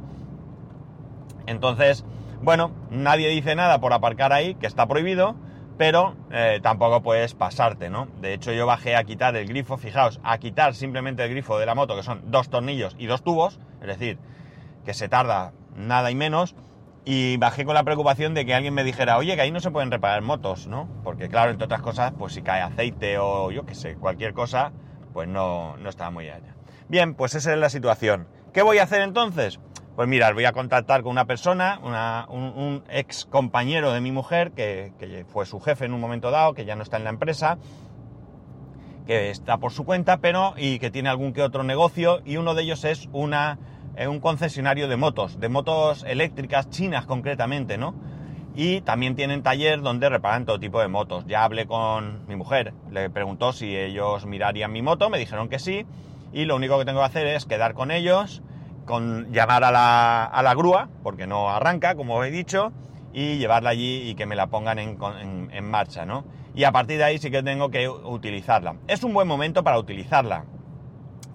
Entonces, 1.47 2.05
bueno, 2.43 2.73
nadie 2.91 3.29
dice 3.29 3.55
nada 3.55 3.81
por 3.81 3.93
aparcar 3.93 4.33
ahí, 4.33 4.57
que 4.57 4.67
está 4.67 4.87
prohibido, 4.87 5.37
pero 5.77 6.17
eh, 6.33 6.59
tampoco 6.61 7.01
puedes 7.01 7.35
pasarte, 7.35 7.91
¿no? 7.91 8.09
De 8.21 8.35
hecho, 8.35 8.53
yo 8.53 8.67
bajé 8.67 8.97
a 8.97 9.05
quitar 9.05 9.37
el 9.37 9.47
grifo, 9.47 9.77
fijaos, 9.77 10.19
a 10.25 10.39
quitar 10.39 10.75
simplemente 10.75 11.23
el 11.23 11.31
grifo 11.31 11.61
de 11.61 11.67
la 11.67 11.77
moto, 11.77 11.95
que 11.95 12.03
son 12.03 12.23
dos 12.27 12.51
tornillos 12.51 12.97
y 12.99 13.07
dos 13.07 13.23
tubos, 13.23 13.61
es 13.81 13.87
decir, 13.87 14.19
que 14.85 14.95
se 14.95 15.09
tarda 15.09 15.53
nada 15.77 16.11
y 16.11 16.15
menos, 16.15 16.55
y 17.05 17.37
bajé 17.39 17.65
con 17.65 17.75
la 17.75 17.85
preocupación 17.85 18.35
de 18.35 18.45
que 18.45 18.55
alguien 18.55 18.75
me 18.75 18.85
dijera, 18.85 19.17
oye, 19.17 19.35
que 19.35 19.41
ahí 19.41 19.51
no 19.51 19.61
se 19.61 19.71
pueden 19.71 19.91
reparar 19.91 20.21
motos, 20.23 20.67
¿no? 20.67 20.89
Porque 21.05 21.29
claro, 21.29 21.51
entre 21.51 21.65
otras 21.65 21.81
cosas, 21.81 22.13
pues 22.19 22.35
si 22.35 22.43
cae 22.43 22.61
aceite 22.61 23.19
o 23.19 23.51
yo 23.51 23.65
qué 23.65 23.75
sé, 23.75 23.95
cualquier 23.95 24.35
cosa, 24.35 24.73
pues 25.13 25.29
no, 25.29 25.77
no 25.79 25.89
estaba 25.89 26.11
muy 26.11 26.29
allá. 26.29 26.55
Bien, 26.89 27.15
pues 27.15 27.35
esa 27.35 27.53
es 27.53 27.59
la 27.59 27.71
situación. 27.71 28.29
¿Qué 28.53 28.63
voy 28.63 28.79
a 28.79 28.83
hacer 28.83 29.03
entonces? 29.03 29.59
Pues 29.97 30.07
mirad, 30.07 30.33
voy 30.33 30.45
a 30.45 30.53
contactar 30.53 31.03
con 31.03 31.11
una 31.11 31.25
persona, 31.25 31.81
un, 32.29 32.85
ex 32.89 33.25
compañero 33.25 33.93
de 33.93 34.01
mi 34.01 34.13
mujer, 34.13 34.53
que, 34.53 34.93
que, 34.99 35.25
fue 35.25 35.45
su 35.45 35.61
jefe 35.61 35.87
en 35.87 35.93
un 35.93 36.01
momento 36.01 36.31
dado, 36.31 36.55
que 36.55 36.65
ya 36.65 36.77
no 36.77 36.83
está 36.83 36.99
en 36.99 37.05
la 37.05 37.11
empresa, 37.11 37.59
que 39.07 39.31
está 39.31 39.57
por 39.57 39.73
su 39.73 39.85
cuenta, 39.85 40.19
pero 40.19 40.55
y 40.57 40.79
que 40.79 40.91
tiene 40.91 41.09
algún 41.09 41.33
que 41.33 41.43
otro 41.43 41.65
negocio, 41.65 42.21
y 42.25 42.37
uno 42.37 42.55
de 42.55 42.63
ellos 42.63 42.85
es 42.85 43.09
una, 43.13 43.59
eh, 43.99 44.07
un 44.07 44.21
concesionario 44.21 44.87
de 44.87 44.97
motos, 44.97 45.41
de 45.41 45.49
motos 45.49 46.05
eléctricas 46.07 46.71
chinas 46.71 47.05
concretamente, 47.05 47.79
¿no? 47.79 47.97
Y 48.55 48.81
también 48.83 49.17
tienen 49.17 49.43
taller 49.43 49.83
donde 49.83 50.09
reparan 50.09 50.47
todo 50.47 50.61
tipo 50.61 50.81
de 50.81 50.87
motos. 50.87 51.27
Ya 51.27 51.43
hablé 51.43 51.67
con 51.67 52.25
mi 52.29 52.37
mujer, 52.37 52.75
le 52.93 53.11
preguntó 53.11 53.53
si 53.53 53.77
ellos 53.77 54.25
mirarían 54.25 54.71
mi 54.71 54.83
moto, 54.83 55.11
me 55.11 55.19
dijeron 55.19 55.49
que 55.49 55.59
sí, 55.59 55.85
y 56.33 56.45
lo 56.45 56.55
único 56.55 56.79
que 56.79 56.85
tengo 56.85 57.01
que 57.01 57.07
hacer 57.07 57.27
es 57.27 57.45
quedar 57.45 57.75
con 57.75 57.91
ellos, 57.91 58.41
con 58.85 59.33
llamar 59.33 59.65
a 59.65 59.73
la, 59.73 60.25
a 60.25 60.43
la 60.45 60.55
grúa, 60.55 60.89
porque 61.03 61.27
no 61.27 61.51
arranca, 61.51 61.97
como 61.97 62.23
he 62.23 62.31
dicho, 62.31 62.73
y 63.13 63.39
llevarla 63.39 63.71
allí 63.71 64.09
y 64.09 64.15
que 64.15 64.27
me 64.27 64.37
la 64.37 64.47
pongan 64.47 64.79
en, 64.79 64.97
en, 65.51 65.71
marcha, 65.71 66.07
¿no? 66.07 66.25
Y 66.55 66.63
a 66.63 66.71
partir 66.71 66.99
de 66.99 67.05
ahí 67.05 67.19
sí 67.19 67.33
que 67.33 67.43
tengo 67.43 67.71
que 67.71 67.89
utilizarla. 67.89 68.77
Es 68.87 69.03
un 69.03 69.13
buen 69.13 69.27
momento 69.27 69.65
para 69.65 69.77
utilizarla, 69.77 70.45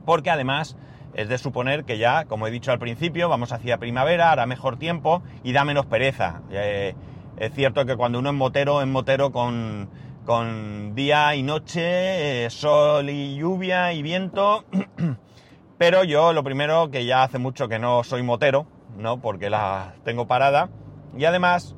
porque 0.05 0.29
además 0.29 0.77
es 1.13 1.29
de 1.29 1.37
suponer 1.37 1.85
que 1.85 1.97
ya, 1.97 2.25
como 2.25 2.47
he 2.47 2.51
dicho 2.51 2.71
al 2.71 2.79
principio, 2.79 3.29
vamos 3.29 3.51
hacia 3.51 3.77
primavera, 3.77 4.31
hará 4.31 4.45
mejor 4.45 4.77
tiempo 4.77 5.23
y 5.43 5.53
da 5.53 5.65
menos 5.65 5.85
pereza. 5.85 6.41
Eh, 6.51 6.95
es 7.37 7.53
cierto 7.53 7.85
que 7.85 7.95
cuando 7.95 8.19
uno 8.19 8.29
es 8.29 8.35
motero, 8.35 8.81
es 8.81 8.87
motero 8.87 9.31
con 9.31 9.89
con 10.25 10.95
día 10.95 11.35
y 11.35 11.43
noche, 11.43 12.45
eh, 12.45 12.49
sol 12.49 13.09
y 13.09 13.35
lluvia 13.35 13.93
y 13.93 14.01
viento. 14.01 14.63
Pero 15.77 16.03
yo 16.03 16.33
lo 16.33 16.43
primero 16.43 16.89
que 16.91 17.05
ya 17.05 17.23
hace 17.23 17.39
mucho 17.39 17.67
que 17.67 17.79
no 17.79 18.03
soy 18.03 18.23
motero, 18.23 18.65
¿no? 18.97 19.19
Porque 19.19 19.49
la 19.49 19.95
tengo 20.03 20.27
parada. 20.27 20.69
Y 21.17 21.25
además, 21.25 21.75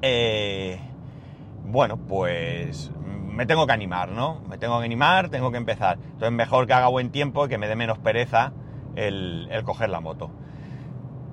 eh, 0.00 0.80
bueno, 1.64 1.98
pues 1.98 2.90
me 3.34 3.46
tengo 3.46 3.66
que 3.66 3.72
animar, 3.72 4.10
¿no? 4.10 4.40
Me 4.48 4.58
tengo 4.58 4.78
que 4.78 4.84
animar, 4.84 5.28
tengo 5.28 5.50
que 5.50 5.58
empezar. 5.58 5.98
Entonces 6.02 6.32
mejor 6.32 6.66
que 6.66 6.72
haga 6.72 6.88
buen 6.88 7.10
tiempo 7.10 7.46
y 7.46 7.48
que 7.48 7.58
me 7.58 7.68
dé 7.68 7.76
menos 7.76 7.98
pereza 7.98 8.52
el, 8.96 9.48
coger 9.64 9.90
la 9.90 10.00
moto. 10.00 10.30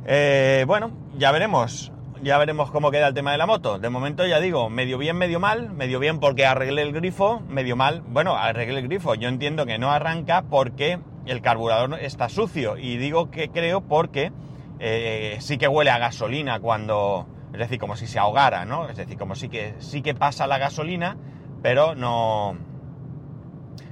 Eh, 0.06 0.66
bueno, 0.68 0.92
ya 1.18 1.32
veremos 1.32 1.92
ya 2.24 2.38
veremos 2.38 2.70
cómo 2.70 2.92
queda 2.92 3.08
el 3.08 3.14
tema 3.14 3.32
de 3.32 3.38
la 3.38 3.46
moto. 3.46 3.80
De 3.80 3.90
momento 3.90 4.26
ya 4.26 4.40
digo, 4.40 4.70
medio 4.70 4.98
bien, 4.98 5.18
medio 5.18 5.40
mal. 5.40 5.72
Medio 5.72 6.00
bien 6.00 6.20
porque 6.20 6.46
arreglé 6.46 6.84
el 6.84 6.94
grifo, 6.94 7.42
medio 7.48 7.76
mal. 7.76 8.02
Bueno, 8.08 8.36
arreglé 8.36 8.80
el 8.80 8.88
grifo. 8.88 9.16
Yo 9.16 9.28
entiendo 9.28 9.66
que 9.66 9.80
no 9.80 9.92
arranca 9.92 10.44
porque 10.44 11.00
el 11.26 11.42
carburador 11.42 12.00
está 12.00 12.30
sucio. 12.30 12.78
Y 12.78 12.98
digo 12.98 13.32
que 13.32 13.50
creo 13.50 13.82
porque 13.82 14.32
eh, 14.80 15.38
sí 15.40 15.58
que 15.58 15.68
huele 15.68 15.92
a 15.92 15.98
gasolina 15.98 16.60
cuando... 16.60 17.28
Es 17.54 17.60
decir, 17.60 17.80
como 17.80 17.98
si 17.98 18.08
se 18.08 18.18
ahogara, 18.18 18.66
¿no? 18.66 18.88
Es 18.88 18.96
decir, 18.96 19.18
como 19.18 19.36
si 19.36 19.50
que, 19.50 19.74
sí 19.80 20.02
que 20.02 20.14
pasa 20.14 20.48
la 20.48 20.58
gasolina, 20.58 21.18
pero 21.62 21.96
no... 21.96 22.56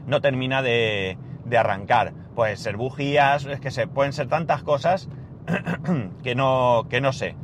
No 0.08 0.22
termina 0.22 0.62
de, 0.64 1.18
de 1.46 1.58
arrancar. 1.58 2.14
Pueden 2.36 2.58
ser 2.58 2.78
bujías, 2.78 3.46
es 3.46 3.60
que 3.60 3.70
se, 3.70 3.88
pueden 3.88 4.14
ser 4.14 4.28
tantas 4.28 4.64
cosas 4.64 5.10
que 6.24 6.36
no, 6.36 6.86
que 6.90 7.02
no 7.02 7.14
sé. 7.14 7.36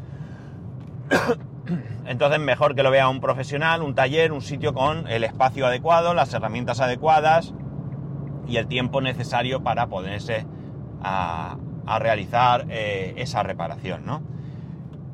Entonces 2.06 2.40
mejor 2.40 2.76
que 2.76 2.84
lo 2.84 2.92
vea 2.92 3.10
un 3.10 3.20
profesional, 3.20 3.82
un 3.82 3.96
taller, 3.96 4.32
un 4.32 4.42
sitio 4.42 4.74
con 4.74 5.08
el 5.08 5.24
espacio 5.24 5.66
adecuado, 5.66 6.14
las 6.14 6.34
herramientas 6.34 6.80
adecuadas 6.80 7.54
y 8.48 8.58
el 8.58 8.68
tiempo 8.68 9.02
necesario 9.02 9.64
para 9.64 9.88
ponerse 9.88 10.46
a, 11.02 11.58
realizar 12.00 12.66
eh, 12.70 13.14
esa 13.18 13.44
reparación, 13.44 14.06
¿no? 14.06 14.24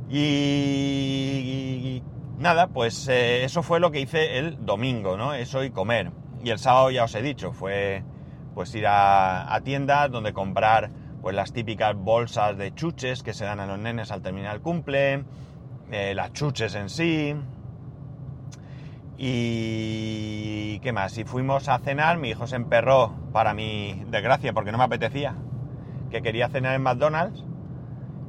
Y, 0.09 2.01
nada, 2.41 2.67
pues 2.67 3.07
eh, 3.07 3.43
eso 3.43 3.63
fue 3.63 3.79
lo 3.79 3.91
que 3.91 4.01
hice 4.01 4.37
el 4.39 4.65
domingo, 4.65 5.15
¿no? 5.15 5.33
Eso 5.33 5.63
y 5.63 5.71
comer. 5.71 6.11
Y 6.43 6.49
el 6.49 6.59
sábado 6.59 6.91
ya 6.91 7.03
os 7.03 7.15
he 7.15 7.21
dicho, 7.21 7.53
fue 7.53 8.03
pues 8.53 8.73
ir 8.75 8.85
a, 8.87 9.59
tiendas 9.63 10.11
donde 10.11 10.33
comprar 10.33 10.89
pues 11.21 11.35
las 11.35 11.53
típicas 11.53 11.95
bolsas 11.95 12.57
de 12.57 12.73
chuches 12.73 13.23
que 13.23 13.33
se 13.33 13.45
dan 13.45 13.59
a 13.59 13.65
los 13.65 13.79
nenes 13.79 14.11
al 14.11 14.21
terminar 14.21 14.55
el 14.55 14.61
cumple, 14.61 15.23
eh, 15.91 16.13
las 16.15 16.33
chuches 16.33 16.75
en 16.75 16.89
sí. 16.89 17.35
Y 19.17 20.79
qué 20.79 20.91
más, 20.91 21.11
si 21.11 21.23
fuimos 21.23 21.69
a 21.69 21.77
cenar, 21.77 22.17
mi 22.17 22.29
hijo 22.29 22.47
se 22.47 22.55
emperró, 22.55 23.13
para 23.31 23.53
mi 23.53 24.03
desgracia, 24.09 24.51
porque 24.51 24.71
no 24.71 24.79
me 24.79 24.85
apetecía, 24.85 25.35
que 26.09 26.23
quería 26.23 26.49
cenar 26.49 26.73
en 26.73 26.81
McDonald's. 26.81 27.45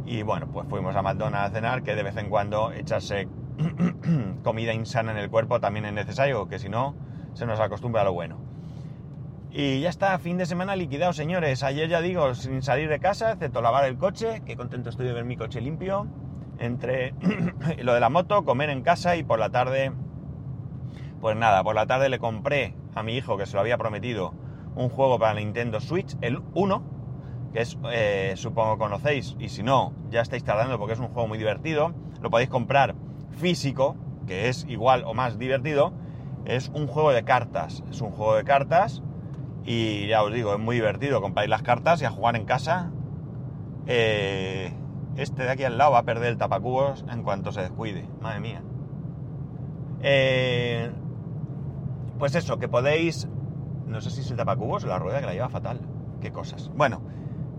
Y 0.04 0.22
bueno, 0.22 0.48
pues 0.52 0.68
fuimos 0.68 0.94
a 0.94 1.00
McDonald's 1.00 1.50
a 1.50 1.54
cenar, 1.54 1.82
que 1.82 1.94
de 1.94 2.02
vez 2.02 2.16
en 2.18 2.28
cuando 2.28 2.72
echarse 2.72 3.26
comida 4.42 4.72
insana 4.72 5.12
en 5.12 5.18
el 5.18 5.30
cuerpo 5.30 5.60
también 5.60 5.84
es 5.84 5.92
necesario, 5.92 6.48
que 6.48 6.58
si 6.58 6.68
no, 6.68 6.94
se 7.34 7.46
nos 7.46 7.60
acostumbra 7.60 8.02
a 8.02 8.04
lo 8.04 8.12
bueno. 8.12 8.38
Y 9.50 9.80
ya 9.80 9.90
está, 9.90 10.18
fin 10.18 10.38
de 10.38 10.46
semana 10.46 10.76
liquidado, 10.76 11.12
señores. 11.12 11.62
Ayer 11.62 11.88
ya 11.88 12.00
digo, 12.00 12.34
sin 12.34 12.62
salir 12.62 12.88
de 12.88 13.00
casa, 13.00 13.32
excepto 13.32 13.60
lavar 13.60 13.84
el 13.84 13.98
coche, 13.98 14.42
que 14.46 14.56
contento 14.56 14.88
estoy 14.88 15.06
de 15.06 15.12
ver 15.12 15.24
mi 15.24 15.36
coche 15.36 15.60
limpio 15.60 16.06
entre 16.58 17.14
lo 17.82 17.92
de 17.92 18.00
la 18.00 18.08
moto, 18.08 18.44
comer 18.44 18.70
en 18.70 18.82
casa 18.82 19.16
y 19.16 19.24
por 19.24 19.38
la 19.38 19.50
tarde, 19.50 19.92
pues 21.20 21.36
nada, 21.36 21.62
por 21.64 21.74
la 21.74 21.86
tarde 21.86 22.08
le 22.08 22.18
compré 22.18 22.74
a 22.94 23.02
mi 23.02 23.14
hijo 23.14 23.36
que 23.36 23.46
se 23.46 23.54
lo 23.54 23.60
había 23.60 23.76
prometido 23.76 24.32
un 24.74 24.88
juego 24.88 25.18
para 25.18 25.34
Nintendo 25.34 25.80
Switch, 25.80 26.16
el 26.22 26.40
1, 26.54 26.82
que 27.52 27.60
es, 27.60 27.78
eh, 27.90 28.32
supongo 28.36 28.78
conocéis, 28.78 29.36
y 29.38 29.50
si 29.50 29.62
no, 29.62 29.92
ya 30.10 30.22
estáis 30.22 30.44
tardando 30.44 30.78
porque 30.78 30.94
es 30.94 31.00
un 31.00 31.08
juego 31.08 31.28
muy 31.28 31.36
divertido, 31.36 31.92
lo 32.22 32.30
podéis 32.30 32.48
comprar 32.48 32.94
físico, 33.32 33.96
que 34.26 34.48
es 34.48 34.64
igual 34.68 35.04
o 35.06 35.14
más 35.14 35.38
divertido, 35.38 35.92
es 36.44 36.70
un 36.74 36.86
juego 36.86 37.12
de 37.12 37.24
cartas, 37.24 37.82
es 37.90 38.00
un 38.00 38.10
juego 38.10 38.34
de 38.34 38.44
cartas 38.44 39.02
y 39.64 40.06
ya 40.08 40.22
os 40.22 40.32
digo, 40.32 40.52
es 40.54 40.58
muy 40.58 40.76
divertido, 40.76 41.20
compráis 41.20 41.48
las 41.48 41.62
cartas 41.62 42.02
y 42.02 42.04
a 42.04 42.10
jugar 42.10 42.36
en 42.36 42.44
casa. 42.44 42.90
Eh, 43.86 44.72
este 45.16 45.42
de 45.42 45.50
aquí 45.50 45.64
al 45.64 45.78
lado 45.78 45.92
va 45.92 45.98
a 45.98 46.04
perder 46.04 46.30
el 46.30 46.38
tapacubos 46.38 47.04
en 47.10 47.22
cuanto 47.22 47.52
se 47.52 47.60
descuide. 47.60 48.08
Madre 48.20 48.40
mía. 48.40 48.62
Eh, 50.02 50.90
pues 52.18 52.34
eso, 52.34 52.58
que 52.58 52.68
podéis... 52.68 53.28
No 53.86 54.00
sé 54.00 54.10
si 54.10 54.20
es 54.20 54.30
el 54.30 54.36
tapacubos 54.36 54.84
o 54.84 54.86
la 54.86 54.98
rueda 54.98 55.20
que 55.20 55.26
la 55.26 55.34
lleva 55.34 55.48
fatal. 55.48 55.80
Qué 56.20 56.32
cosas. 56.32 56.70
Bueno, 56.74 57.02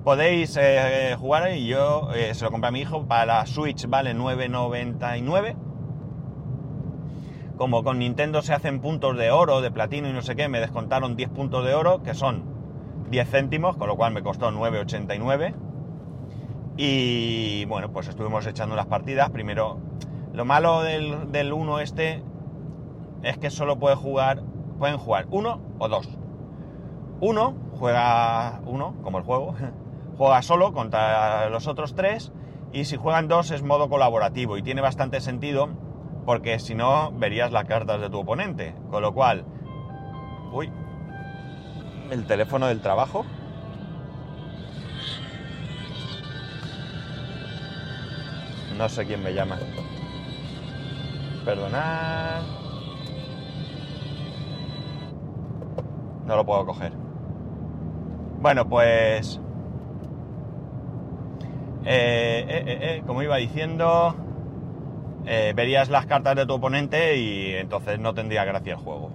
podéis 0.04 0.58
eh, 0.60 1.16
jugar 1.20 1.56
y 1.56 1.68
yo 1.68 2.10
eh, 2.14 2.34
se 2.34 2.46
lo 2.46 2.52
compré 2.52 2.68
a 2.68 2.72
mi 2.72 2.82
hijo. 2.82 3.06
Para 3.06 3.26
la 3.26 3.46
Switch 3.46 3.88
vale 3.88 4.16
9.99. 4.16 5.56
Como 7.58 7.84
con 7.84 8.00
Nintendo 8.00 8.42
se 8.42 8.54
hacen 8.54 8.82
puntos 8.82 9.18
de 9.18 9.32
oro, 9.32 9.62
de 9.62 9.72
platino 9.72 10.10
y 10.10 10.14
no 10.14 10.22
sé 10.22 10.36
qué, 10.36 10.48
me 10.50 10.60
descontaron 10.60 11.16
10 11.16 11.30
puntos 11.30 11.64
de 11.66 11.74
oro, 11.74 12.02
que 12.02 12.14
son 12.14 12.44
10 13.10 13.30
céntimos, 13.30 13.78
con 13.78 13.88
lo 13.88 13.96
cual 13.96 14.12
me 14.12 14.24
costó 14.24 14.52
9.89 14.52 15.54
y 16.76 17.66
bueno, 17.66 17.92
pues 17.92 18.08
estuvimos 18.08 18.46
echando 18.48 18.74
unas 18.74 18.88
partidas. 18.88 19.30
Primero, 19.30 19.78
lo 20.34 20.46
malo 20.46 20.82
del, 20.82 21.32
del 21.32 21.54
1 21.54 21.80
este 21.80 22.24
es 23.22 23.38
que 23.38 23.50
solo 23.50 23.78
puede 23.78 23.96
jugar, 23.96 24.42
pueden 24.80 24.98
jugar 24.98 25.28
uno 25.30 25.62
o 25.78 25.88
dos. 25.88 26.10
Uno 27.22 27.54
juega 27.78 28.62
uno, 28.66 28.96
como 29.04 29.20
el 29.20 29.24
juego, 29.24 29.56
juega 30.18 30.42
solo 30.42 30.74
contra 30.74 31.50
los 31.50 31.68
otros 31.68 31.96
tres. 31.96 32.32
Y 32.72 32.86
si 32.86 32.98
juegan 32.98 33.28
dos 33.28 33.52
es 33.52 33.62
modo 33.62 33.90
colaborativo 33.90 34.58
y 34.58 34.64
tiene 34.64 34.82
bastante 34.82 35.22
sentido 35.22 35.70
porque 36.26 36.58
si 36.60 36.74
no 36.74 37.12
verías 37.12 37.52
las 37.52 37.66
cartas 37.66 38.02
de 38.02 38.10
tu 38.10 38.20
oponente. 38.20 38.76
Con 38.90 39.02
lo 39.02 39.14
cual, 39.14 39.46
uy, 40.52 40.72
el 42.10 42.26
teléfono 42.26 42.68
del 42.68 42.82
trabajo. 42.82 43.26
No 48.78 48.90
sé 48.90 49.06
quién 49.06 49.22
me 49.22 49.34
llama. 49.34 49.60
Perdonad. 51.46 52.42
No 56.26 56.36
lo 56.36 56.46
puedo 56.46 56.66
coger. 56.66 56.94
Bueno, 58.42 58.68
pues... 58.68 59.40
Eh, 61.86 62.46
eh, 62.48 62.64
eh, 62.82 63.04
como 63.06 63.22
iba 63.24 63.38
diciendo, 63.38 64.16
verías 65.24 65.90
las 65.90 66.06
cartas 66.06 66.36
de 66.36 66.46
tu 66.46 66.54
oponente 66.54 67.18
y 67.18 67.54
entonces 67.56 68.00
no 68.00 68.14
tendría 68.14 68.46
gracia 68.46 68.74
el 68.74 68.80
juego. 68.80 69.12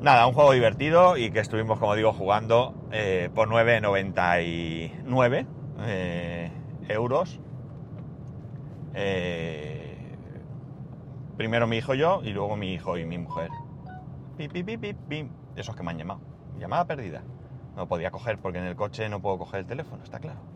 Nada, 0.00 0.26
un 0.26 0.34
juego 0.34 0.52
divertido 0.52 1.16
y 1.16 1.30
que 1.30 1.40
estuvimos, 1.40 1.78
como 1.78 1.94
digo, 1.94 2.12
jugando 2.12 2.74
por 3.34 3.48
9,99 3.48 5.46
euros 6.88 7.40
primero 11.36 11.66
mi 11.66 11.78
hijo 11.78 11.94
y 11.94 11.98
yo 11.98 12.20
y 12.22 12.30
luego 12.30 12.56
mi 12.56 12.72
hijo 12.72 12.96
y 12.98 13.04
mi 13.04 13.18
mujer. 13.18 13.50
Pi, 14.36 14.48
pi, 14.48 14.62
pi, 14.62 14.76
pi, 14.76 14.94
pi. 14.94 15.28
Esos 15.56 15.76
que 15.76 15.82
me 15.82 15.90
han 15.90 15.98
llamado. 15.98 16.20
Llamada 16.58 16.86
perdida. 16.86 17.22
No 17.76 17.88
podía 17.88 18.10
coger 18.10 18.38
porque 18.38 18.58
en 18.58 18.64
el 18.64 18.76
coche 18.76 19.08
no 19.08 19.20
puedo 19.20 19.38
coger 19.38 19.60
el 19.60 19.66
teléfono, 19.66 20.02
está 20.02 20.18
claro. 20.20 20.53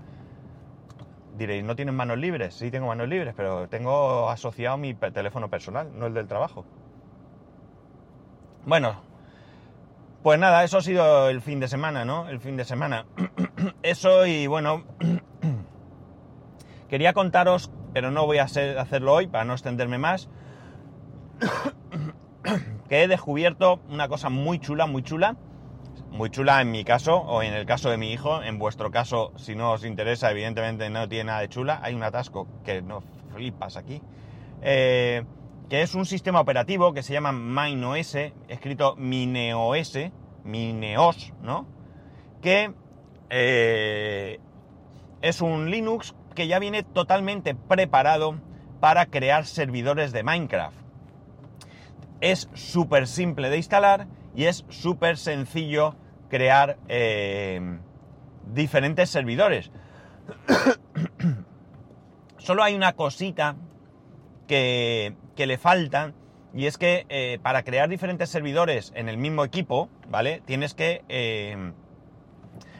Diréis, 1.38 1.62
¿no 1.62 1.76
tienen 1.76 1.94
manos 1.94 2.18
libres? 2.18 2.54
Sí, 2.54 2.68
tengo 2.70 2.88
manos 2.88 3.08
libres, 3.08 3.32
pero 3.36 3.68
tengo 3.68 4.28
asociado 4.28 4.76
mi 4.76 4.94
teléfono 4.94 5.48
personal, 5.48 5.88
no 5.96 6.06
el 6.06 6.14
del 6.14 6.26
trabajo. 6.26 6.64
Bueno, 8.66 9.00
pues 10.24 10.38
nada, 10.40 10.64
eso 10.64 10.78
ha 10.78 10.82
sido 10.82 11.28
el 11.28 11.40
fin 11.40 11.60
de 11.60 11.68
semana, 11.68 12.04
¿no? 12.04 12.28
El 12.28 12.40
fin 12.40 12.56
de 12.56 12.64
semana. 12.64 13.06
Eso 13.82 14.26
y 14.26 14.48
bueno, 14.48 14.82
quería 16.88 17.12
contaros, 17.12 17.70
pero 17.92 18.10
no 18.10 18.26
voy 18.26 18.38
a 18.38 18.44
hacer- 18.44 18.76
hacerlo 18.78 19.14
hoy 19.14 19.28
para 19.28 19.44
no 19.44 19.52
extenderme 19.52 19.98
más, 19.98 20.28
que 22.88 23.04
he 23.04 23.08
descubierto 23.08 23.80
una 23.88 24.08
cosa 24.08 24.28
muy 24.28 24.58
chula, 24.58 24.86
muy 24.86 25.02
chula, 25.04 25.36
muy 26.10 26.30
chula 26.30 26.60
en 26.60 26.70
mi 26.70 26.84
caso 26.84 27.16
o 27.16 27.42
en 27.42 27.54
el 27.54 27.66
caso 27.66 27.90
de 27.90 27.98
mi 27.98 28.12
hijo. 28.12 28.42
En 28.42 28.58
vuestro 28.58 28.90
caso, 28.90 29.32
si 29.36 29.54
no 29.54 29.72
os 29.72 29.84
interesa, 29.84 30.30
evidentemente 30.30 30.90
no 30.90 31.08
tiene 31.08 31.24
nada 31.24 31.40
de 31.40 31.48
chula. 31.48 31.80
Hay 31.82 31.94
un 31.94 32.02
atasco 32.02 32.46
que 32.64 32.82
no 32.82 33.02
flipas 33.32 33.76
aquí. 33.76 34.00
Eh, 34.62 35.24
que 35.68 35.82
es 35.82 35.94
un 35.94 36.06
sistema 36.06 36.40
operativo 36.40 36.92
que 36.92 37.02
se 37.02 37.12
llama 37.12 37.32
MineOS, 37.32 38.16
escrito 38.48 38.96
MineOS, 38.96 39.98
Mineos, 40.44 41.32
¿no? 41.42 41.66
Que 42.40 42.72
eh, 43.28 44.40
es 45.20 45.40
un 45.42 45.70
Linux 45.70 46.14
que 46.34 46.46
ya 46.48 46.58
viene 46.58 46.82
totalmente 46.82 47.54
preparado 47.54 48.40
para 48.80 49.06
crear 49.06 49.44
servidores 49.44 50.12
de 50.12 50.22
Minecraft. 50.22 50.76
Es 52.20 52.48
súper 52.54 53.06
simple 53.06 53.50
de 53.50 53.58
instalar 53.58 54.06
y 54.34 54.44
es 54.44 54.64
súper 54.68 55.16
sencillo 55.16 55.94
crear 56.28 56.78
eh, 56.88 57.60
diferentes 58.52 59.10
servidores. 59.10 59.70
Solo 62.38 62.62
hay 62.62 62.74
una 62.74 62.92
cosita 62.92 63.56
que, 64.46 65.14
que 65.36 65.46
le 65.46 65.58
falta 65.58 66.12
y 66.54 66.66
es 66.66 66.78
que 66.78 67.04
eh, 67.08 67.38
para 67.42 67.62
crear 67.62 67.88
diferentes 67.88 68.30
servidores 68.30 68.92
en 68.94 69.08
el 69.08 69.18
mismo 69.18 69.44
equipo, 69.44 69.90
¿vale? 70.08 70.42
Tienes 70.46 70.74
que 70.74 71.02
eh, 71.08 71.72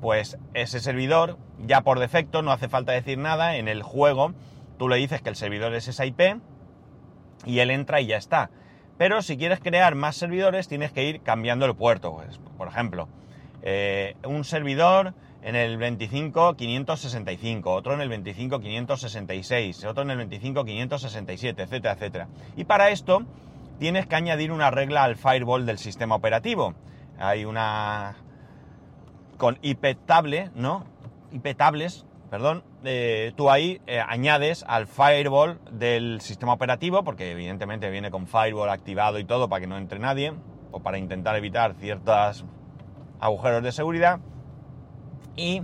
pues 0.00 0.38
ese 0.52 0.80
servidor 0.80 1.38
ya 1.64 1.82
por 1.82 2.00
defecto 2.00 2.42
no 2.42 2.50
hace 2.50 2.68
falta 2.68 2.90
decir 2.90 3.18
nada 3.18 3.54
en 3.56 3.68
el 3.68 3.84
juego 3.84 4.34
tú 4.78 4.88
le 4.88 4.96
dices 4.96 5.22
que 5.22 5.28
el 5.28 5.36
servidor 5.36 5.72
es 5.74 5.86
esa 5.86 6.04
IP 6.06 6.40
y 7.44 7.60
él 7.60 7.70
entra 7.70 8.00
y 8.00 8.06
ya 8.06 8.16
está. 8.16 8.50
Pero 8.98 9.22
si 9.22 9.36
quieres 9.36 9.60
crear 9.60 9.94
más 9.94 10.16
servidores 10.16 10.66
tienes 10.66 10.90
que 10.90 11.04
ir 11.04 11.20
cambiando 11.20 11.66
el 11.66 11.76
puerto 11.76 12.14
pues, 12.14 12.40
por 12.58 12.66
ejemplo 12.66 13.06
eh, 13.62 14.16
un 14.24 14.44
servidor 14.44 15.14
en 15.42 15.56
el 15.56 15.78
25565 15.78 17.72
otro 17.72 17.94
en 17.94 18.00
el 18.00 18.08
25566 18.08 19.84
otro 19.84 20.02
en 20.02 20.10
el 20.10 20.28
25567 20.28 21.62
etcétera 21.62 21.94
etcétera 21.94 22.28
y 22.56 22.64
para 22.64 22.90
esto 22.90 23.22
tienes 23.78 24.06
que 24.06 24.14
añadir 24.14 24.52
una 24.52 24.70
regla 24.70 25.04
al 25.04 25.16
firewall 25.16 25.66
del 25.66 25.78
sistema 25.78 26.14
operativo 26.14 26.74
hay 27.18 27.44
una 27.44 28.16
con 29.42 29.58
IP 29.60 29.96
table, 30.06 30.50
¿no? 30.54 30.84
IP 31.32 31.56
tables, 31.56 32.06
perdón, 32.30 32.62
eh, 32.84 33.32
tú 33.34 33.50
ahí 33.50 33.80
eh, 33.88 34.00
añades 34.00 34.64
al 34.68 34.86
firewall 34.86 35.58
del 35.70 36.20
sistema 36.20 36.52
operativo, 36.52 37.02
porque 37.02 37.32
evidentemente 37.32 37.90
viene 37.90 38.12
con 38.12 38.28
firewall 38.28 38.70
activado 38.70 39.18
y 39.18 39.24
todo 39.24 39.48
para 39.48 39.60
que 39.60 39.66
no 39.66 39.78
entre 39.78 39.98
nadie, 39.98 40.32
o 40.70 40.78
para 40.78 40.96
intentar 40.96 41.34
evitar 41.34 41.74
ciertos 41.74 42.44
agujeros 43.22 43.62
de 43.62 43.72
seguridad. 43.72 44.18
Y, 45.36 45.62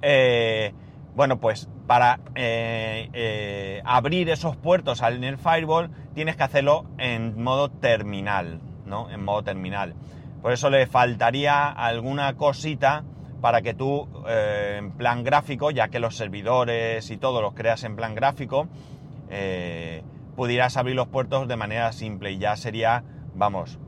eh, 0.00 0.72
bueno, 1.14 1.38
pues 1.40 1.68
para 1.86 2.20
eh, 2.36 3.10
eh, 3.12 3.82
abrir 3.84 4.30
esos 4.30 4.56
puertos 4.56 5.02
en 5.02 5.24
el 5.24 5.36
firewall 5.36 5.90
tienes 6.14 6.36
que 6.36 6.44
hacerlo 6.44 6.86
en 6.98 7.42
modo 7.42 7.68
terminal, 7.68 8.60
¿no? 8.86 9.10
En 9.10 9.24
modo 9.24 9.42
terminal. 9.42 9.94
Por 10.40 10.52
eso 10.52 10.70
le 10.70 10.86
faltaría 10.86 11.68
alguna 11.68 12.36
cosita 12.36 13.04
para 13.42 13.60
que 13.60 13.74
tú, 13.74 14.08
en 14.26 14.92
plan 14.92 15.24
gráfico, 15.24 15.70
ya 15.70 15.88
que 15.88 15.98
los 15.98 16.16
servidores 16.16 17.10
y 17.10 17.16
todo 17.16 17.42
los 17.42 17.54
creas 17.54 17.84
en 17.84 17.96
plan 17.96 18.14
gráfico, 18.14 18.68
pudieras 20.36 20.76
abrir 20.76 20.94
los 20.94 21.08
puertos 21.08 21.48
de 21.48 21.56
manera 21.56 21.92
simple 21.92 22.32
y 22.32 22.38
ya 22.38 22.56
sería, 22.56 23.02
vamos, 23.34 23.78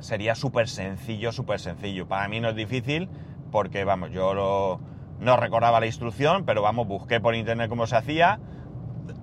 sería 0.00 0.34
súper 0.34 0.68
sencillo, 0.68 1.32
súper 1.32 1.60
sencillo. 1.60 2.06
Para 2.06 2.28
mí 2.28 2.40
no 2.40 2.48
es 2.50 2.56
difícil 2.56 3.08
porque, 3.50 3.84
vamos, 3.84 4.10
yo 4.10 4.78
no 5.20 5.36
recordaba 5.36 5.80
la 5.80 5.86
instrucción, 5.86 6.44
pero 6.44 6.62
vamos, 6.62 6.86
busqué 6.86 7.20
por 7.20 7.34
internet 7.34 7.68
cómo 7.68 7.86
se 7.86 7.96
hacía, 7.96 8.38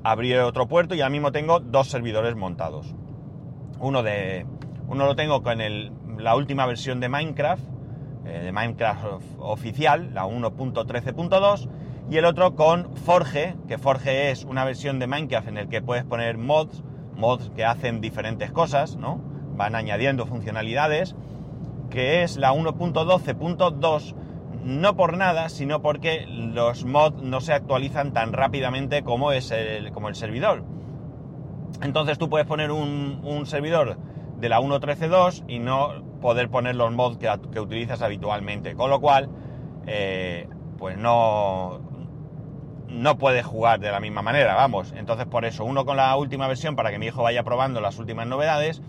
abrí 0.04 0.34
otro 0.34 0.68
puerto 0.68 0.96
y 0.96 1.02
ahora 1.02 1.12
mismo 1.12 1.32
tengo 1.32 1.60
dos 1.60 1.88
servidores 1.90 2.36
montados. 2.36 2.94
Uno 3.80 4.04
de, 4.04 4.46
uno 4.88 5.06
lo 5.06 5.16
tengo 5.16 5.44
con 5.44 5.60
la 6.24 6.36
última 6.36 6.66
versión 6.66 7.00
de 7.00 7.10
Minecraft, 7.10 7.64
eh, 8.26 8.42
de 8.46 8.52
Minecraft 8.52 9.06
of- 9.06 9.40
oficial, 9.40 10.14
la 10.14 10.26
1.13.2, 10.26 11.70
y 12.10 12.18
el 12.18 12.26
otro 12.26 12.56
con 12.56 12.96
Forge, 12.96 13.56
que 13.68 13.78
Forge 13.78 14.32
es 14.32 14.44
una 14.46 14.64
versión 14.64 15.00
de 15.00 15.08
Minecraft 15.08 15.48
en 15.48 15.58
el 15.58 15.70
que 15.70 15.82
puedes 15.82 16.04
poner 16.06 16.38
mods, 16.38 16.84
mods 17.16 17.52
que 17.56 17.66
hacen 17.66 18.02
diferentes 18.02 18.52
cosas, 18.52 18.96
¿no? 18.98 19.22
Van 19.56 19.76
añadiendo 19.76 20.26
funcionalidades, 20.26 21.16
que 21.90 22.24
es 22.24 22.38
la 22.38 22.54
1.12.2, 22.54 24.16
no 24.64 24.96
por 24.96 25.18
nada, 25.18 25.50
sino 25.50 25.82
porque 25.82 26.26
los 26.28 26.86
mods 26.86 27.22
no 27.22 27.40
se 27.42 27.54
actualizan 27.54 28.14
tan 28.14 28.34
rápidamente 28.34 29.04
como, 29.04 29.32
es 29.32 29.52
el, 29.52 29.92
como 29.92 30.10
el 30.10 30.16
servidor. 30.16 30.64
Entonces 31.82 32.18
tú 32.18 32.30
puedes 32.30 32.48
poner 32.48 32.72
un, 32.72 33.46
servidor 33.46 33.98
de 34.40 34.50
la 34.50 34.60
1.13.2 34.60 35.44
y 35.48 35.60
no 35.60 36.04
poder 36.22 36.50
poner 36.50 36.76
los 36.76 36.92
mods 36.92 37.18
que, 37.18 37.32
que 37.52 37.60
utilizas 37.60 38.02
habitualmente. 38.02 38.76
Con 38.76 38.90
lo 38.90 39.00
cual, 39.00 39.30
eh, 39.86 40.48
pues 40.78 40.98
no, 40.98 41.80
no 42.88 43.18
puedes 43.18 43.46
jugar 43.46 43.80
de 43.80 43.92
la 43.92 44.00
misma 44.00 44.22
manera, 44.22 44.56
vamos. 44.56 44.94
Entonces 44.98 45.26
por 45.26 45.46
eso, 45.46 45.66
uno 45.66 45.86
con 45.86 45.98
la 45.98 46.16
última 46.16 46.48
versión 46.48 46.76
para 46.76 46.92
que 46.92 47.00
mi 47.00 47.08
hijo 47.08 47.24
vaya 47.24 47.44
probando 47.44 47.82
las 47.82 48.00
últimas 48.00 48.28
novedades 48.28 48.82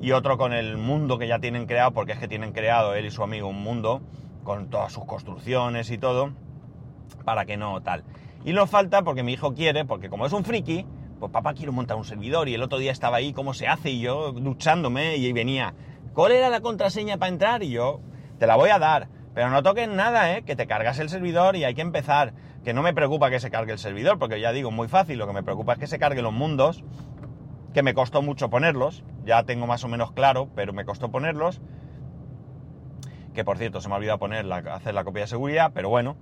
y 0.00 0.12
otro 0.12 0.38
con 0.38 0.52
el 0.52 0.76
mundo 0.76 1.18
que 1.18 1.26
ya 1.26 1.38
tienen 1.38 1.66
creado, 1.66 1.92
porque 1.92 2.12
es 2.12 2.18
que 2.18 2.28
tienen 2.28 2.52
creado 2.52 2.94
él 2.94 3.06
y 3.06 3.10
su 3.10 3.22
amigo 3.22 3.48
un 3.48 3.62
mundo 3.62 4.00
con 4.44 4.70
todas 4.70 4.92
sus 4.92 5.04
construcciones 5.04 5.90
y 5.90 5.98
todo, 5.98 6.30
para 7.24 7.44
que 7.44 7.56
no 7.56 7.80
tal. 7.82 8.04
Y 8.44 8.52
nos 8.52 8.70
falta 8.70 9.02
porque 9.02 9.22
mi 9.22 9.32
hijo 9.32 9.54
quiere, 9.54 9.84
porque 9.84 10.08
como 10.08 10.26
es 10.26 10.32
un 10.32 10.44
friki, 10.44 10.86
pues 11.18 11.32
papá 11.32 11.54
quiero 11.54 11.72
montar 11.72 11.96
un 11.96 12.04
servidor 12.04 12.48
y 12.48 12.54
el 12.54 12.62
otro 12.62 12.78
día 12.78 12.92
estaba 12.92 13.16
ahí, 13.16 13.32
¿cómo 13.32 13.52
se 13.52 13.66
hace? 13.66 13.90
Y 13.90 14.00
yo 14.00 14.32
duchándome 14.32 15.16
y 15.16 15.32
venía, 15.32 15.74
¿cuál 16.14 16.32
era 16.32 16.48
la 16.48 16.60
contraseña 16.60 17.18
para 17.18 17.32
entrar? 17.32 17.62
Y 17.62 17.70
yo, 17.70 18.00
te 18.38 18.46
la 18.46 18.56
voy 18.56 18.70
a 18.70 18.78
dar, 18.78 19.08
pero 19.34 19.50
no 19.50 19.62
toques 19.62 19.88
nada, 19.88 20.36
¿eh? 20.36 20.42
Que 20.42 20.56
te 20.56 20.66
cargas 20.66 20.98
el 20.98 21.08
servidor 21.08 21.56
y 21.56 21.64
hay 21.64 21.74
que 21.74 21.82
empezar. 21.82 22.32
Que 22.64 22.72
no 22.72 22.82
me 22.82 22.92
preocupa 22.92 23.30
que 23.30 23.40
se 23.40 23.50
cargue 23.50 23.72
el 23.72 23.78
servidor, 23.78 24.18
porque 24.18 24.40
ya 24.40 24.52
digo, 24.52 24.70
muy 24.70 24.88
fácil, 24.88 25.18
lo 25.18 25.26
que 25.26 25.32
me 25.32 25.42
preocupa 25.42 25.74
es 25.74 25.78
que 25.78 25.86
se 25.86 25.98
carguen 25.98 26.24
los 26.24 26.32
mundos, 26.32 26.82
que 27.72 27.82
me 27.82 27.94
costó 27.94 28.22
mucho 28.22 28.50
ponerlos, 28.50 29.04
ya 29.24 29.42
tengo 29.42 29.66
más 29.66 29.84
o 29.84 29.88
menos 29.88 30.12
claro, 30.12 30.48
pero 30.54 30.72
me 30.72 30.84
costó 30.84 31.10
ponerlos. 31.10 31.60
Que 33.34 33.44
por 33.44 33.58
cierto, 33.58 33.80
se 33.80 33.88
me 33.88 33.94
ha 33.94 33.98
olvidado 33.98 34.18
poner 34.18 34.44
la, 34.44 34.56
hacer 34.56 34.94
la 34.94 35.04
copia 35.04 35.22
de 35.22 35.28
seguridad, 35.28 35.72
pero 35.74 35.88
bueno. 35.88 36.16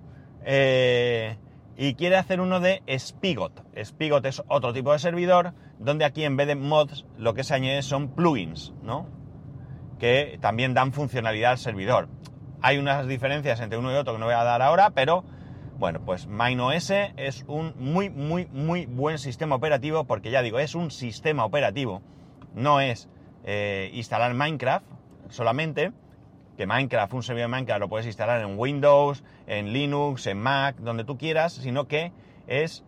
Eh, 0.45 1.37
y 1.77 1.95
quiere 1.95 2.17
hacer 2.17 2.41
uno 2.41 2.61
de 2.61 2.83
Spigot. 2.99 3.63
Spigot 3.85 4.25
es 4.27 4.43
otro 4.49 4.73
tipo 4.73 4.93
de 4.93 4.99
servidor, 4.99 5.53
donde 5.79 6.05
aquí 6.05 6.25
en 6.25 6.37
vez 6.37 6.47
de 6.47 6.57
mods 6.57 7.05
lo 7.19 7.35
que 7.35 7.45
se 7.45 7.55
añade 7.55 7.83
son 7.83 8.09
plugins, 8.09 8.73
¿no? 8.83 9.07
Que 9.99 10.39
también 10.41 10.75
dan 10.75 10.93
funcionalidad 10.93 11.53
al 11.53 11.59
servidor. 11.59 12.09
Hay 12.63 12.79
unas 12.79 13.07
diferencias 13.07 13.61
entre 13.61 13.79
uno 13.79 13.93
y 13.93 13.97
otro 13.97 14.15
que 14.15 14.19
no 14.19 14.27
voy 14.27 14.35
a 14.35 14.45
dar 14.45 14.63
ahora, 14.63 14.91
pero 14.91 15.25
bueno, 15.79 16.01
pues 16.05 16.27
MineOS 16.27 16.91
es 17.17 17.45
un 17.49 17.75
muy, 17.79 18.09
muy, 18.11 18.47
muy 18.47 18.87
buen 18.87 19.19
sistema 19.19 19.57
operativo, 19.57 20.05
porque 20.05 20.31
ya 20.31 20.43
digo, 20.43 20.59
es 20.59 20.75
un 20.75 20.91
sistema 20.91 21.45
operativo, 21.45 22.03
no 22.55 22.81
es 22.81 23.09
eh, 23.45 23.91
instalar 23.93 24.33
Minecraft 24.35 24.87
solamente, 25.29 25.93
que 26.57 26.67
Minecraft, 26.67 27.12
un 27.12 27.23
servidor 27.23 27.51
de 27.51 27.53
Minecraft 27.53 27.81
lo 27.81 27.89
puedes 27.89 28.07
instalar 28.07 28.41
en 28.41 28.59
Windows, 28.59 29.23
en 29.47 29.73
Linux, 29.73 30.27
en 30.27 30.39
Mac, 30.39 30.77
donde 30.79 31.05
tú 31.05 31.19
quieras, 31.19 31.53
sino 31.53 31.87
que 31.87 32.12
es 32.47 32.83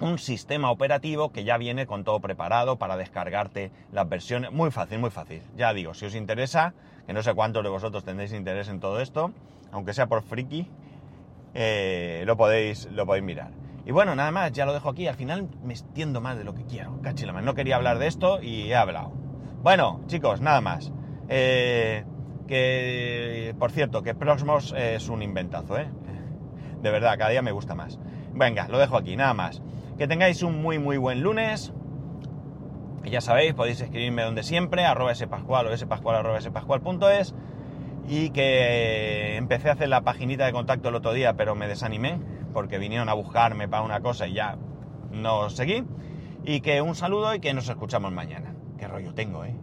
un 0.00 0.18
sistema 0.18 0.70
operativo 0.70 1.30
que 1.30 1.44
ya 1.44 1.58
viene 1.58 1.86
con 1.86 2.04
todo 2.04 2.20
preparado 2.20 2.76
para 2.76 2.96
descargarte 2.96 3.70
las 3.92 4.08
versiones. 4.08 4.50
Muy 4.50 4.70
fácil, 4.70 4.98
muy 4.98 5.10
fácil. 5.10 5.42
Ya 5.56 5.72
digo, 5.72 5.94
si 5.94 6.06
os 6.06 6.14
interesa, 6.14 6.74
que 7.06 7.12
no 7.12 7.22
sé 7.22 7.34
cuántos 7.34 7.62
de 7.62 7.68
vosotros 7.68 8.02
tendréis 8.02 8.32
interés 8.32 8.68
en 8.68 8.80
todo 8.80 9.00
esto, 9.00 9.30
aunque 9.70 9.92
sea 9.92 10.06
por 10.06 10.22
friki, 10.22 10.66
eh, 11.54 12.22
lo, 12.26 12.36
podéis, 12.36 12.86
lo 12.92 13.06
podéis 13.06 13.24
mirar. 13.24 13.50
Y 13.84 13.92
bueno, 13.92 14.14
nada 14.14 14.30
más, 14.30 14.52
ya 14.52 14.66
lo 14.66 14.72
dejo 14.72 14.90
aquí. 14.90 15.06
Al 15.06 15.16
final 15.16 15.48
me 15.62 15.72
extiendo 15.72 16.20
más 16.20 16.36
de 16.38 16.44
lo 16.44 16.54
que 16.54 16.64
quiero. 16.64 16.98
No 17.42 17.54
quería 17.54 17.76
hablar 17.76 17.98
de 17.98 18.06
esto 18.06 18.42
y 18.42 18.70
he 18.70 18.76
hablado. 18.76 19.12
Bueno, 19.62 20.00
chicos, 20.06 20.40
nada 20.40 20.60
más. 20.60 20.92
Eh, 21.28 22.04
que, 22.46 23.54
por 23.58 23.70
cierto, 23.70 24.02
que 24.02 24.14
Proxmos 24.14 24.74
es 24.76 25.08
un 25.08 25.22
inventazo, 25.22 25.78
¿eh? 25.78 25.88
De 26.82 26.90
verdad, 26.90 27.16
cada 27.18 27.30
día 27.30 27.42
me 27.42 27.52
gusta 27.52 27.74
más. 27.74 27.98
Venga, 28.32 28.68
lo 28.68 28.78
dejo 28.78 28.96
aquí, 28.96 29.16
nada 29.16 29.34
más. 29.34 29.62
Que 29.98 30.08
tengáis 30.08 30.42
un 30.42 30.62
muy, 30.62 30.78
muy 30.78 30.96
buen 30.96 31.22
lunes. 31.22 31.72
Ya 33.04 33.20
sabéis, 33.20 33.54
podéis 33.54 33.80
escribirme 33.80 34.22
donde 34.22 34.42
siempre, 34.42 34.84
arroba 34.84 35.14
spascual 35.14 35.66
o 35.66 35.76
spascual 35.76 36.16
arroba 36.16 36.40
spascual.es. 36.40 37.34
Y 38.12 38.30
que 38.30 39.36
empecé 39.36 39.68
a 39.68 39.74
hacer 39.74 39.88
la 39.88 40.00
paginita 40.00 40.44
de 40.44 40.50
contacto 40.50 40.88
el 40.88 40.96
otro 40.96 41.12
día, 41.12 41.34
pero 41.34 41.54
me 41.54 41.68
desanimé 41.68 42.18
porque 42.52 42.78
vinieron 42.78 43.08
a 43.08 43.14
buscarme 43.14 43.68
para 43.68 43.84
una 43.84 44.00
cosa 44.00 44.26
y 44.26 44.34
ya 44.34 44.58
no 45.12 45.48
seguí. 45.48 45.84
Y 46.44 46.60
que 46.60 46.82
un 46.82 46.96
saludo 46.96 47.32
y 47.36 47.38
que 47.38 47.54
nos 47.54 47.68
escuchamos 47.68 48.10
mañana. 48.10 48.52
Qué 48.78 48.88
rollo 48.88 49.14
tengo, 49.14 49.44
¿eh? 49.44 49.54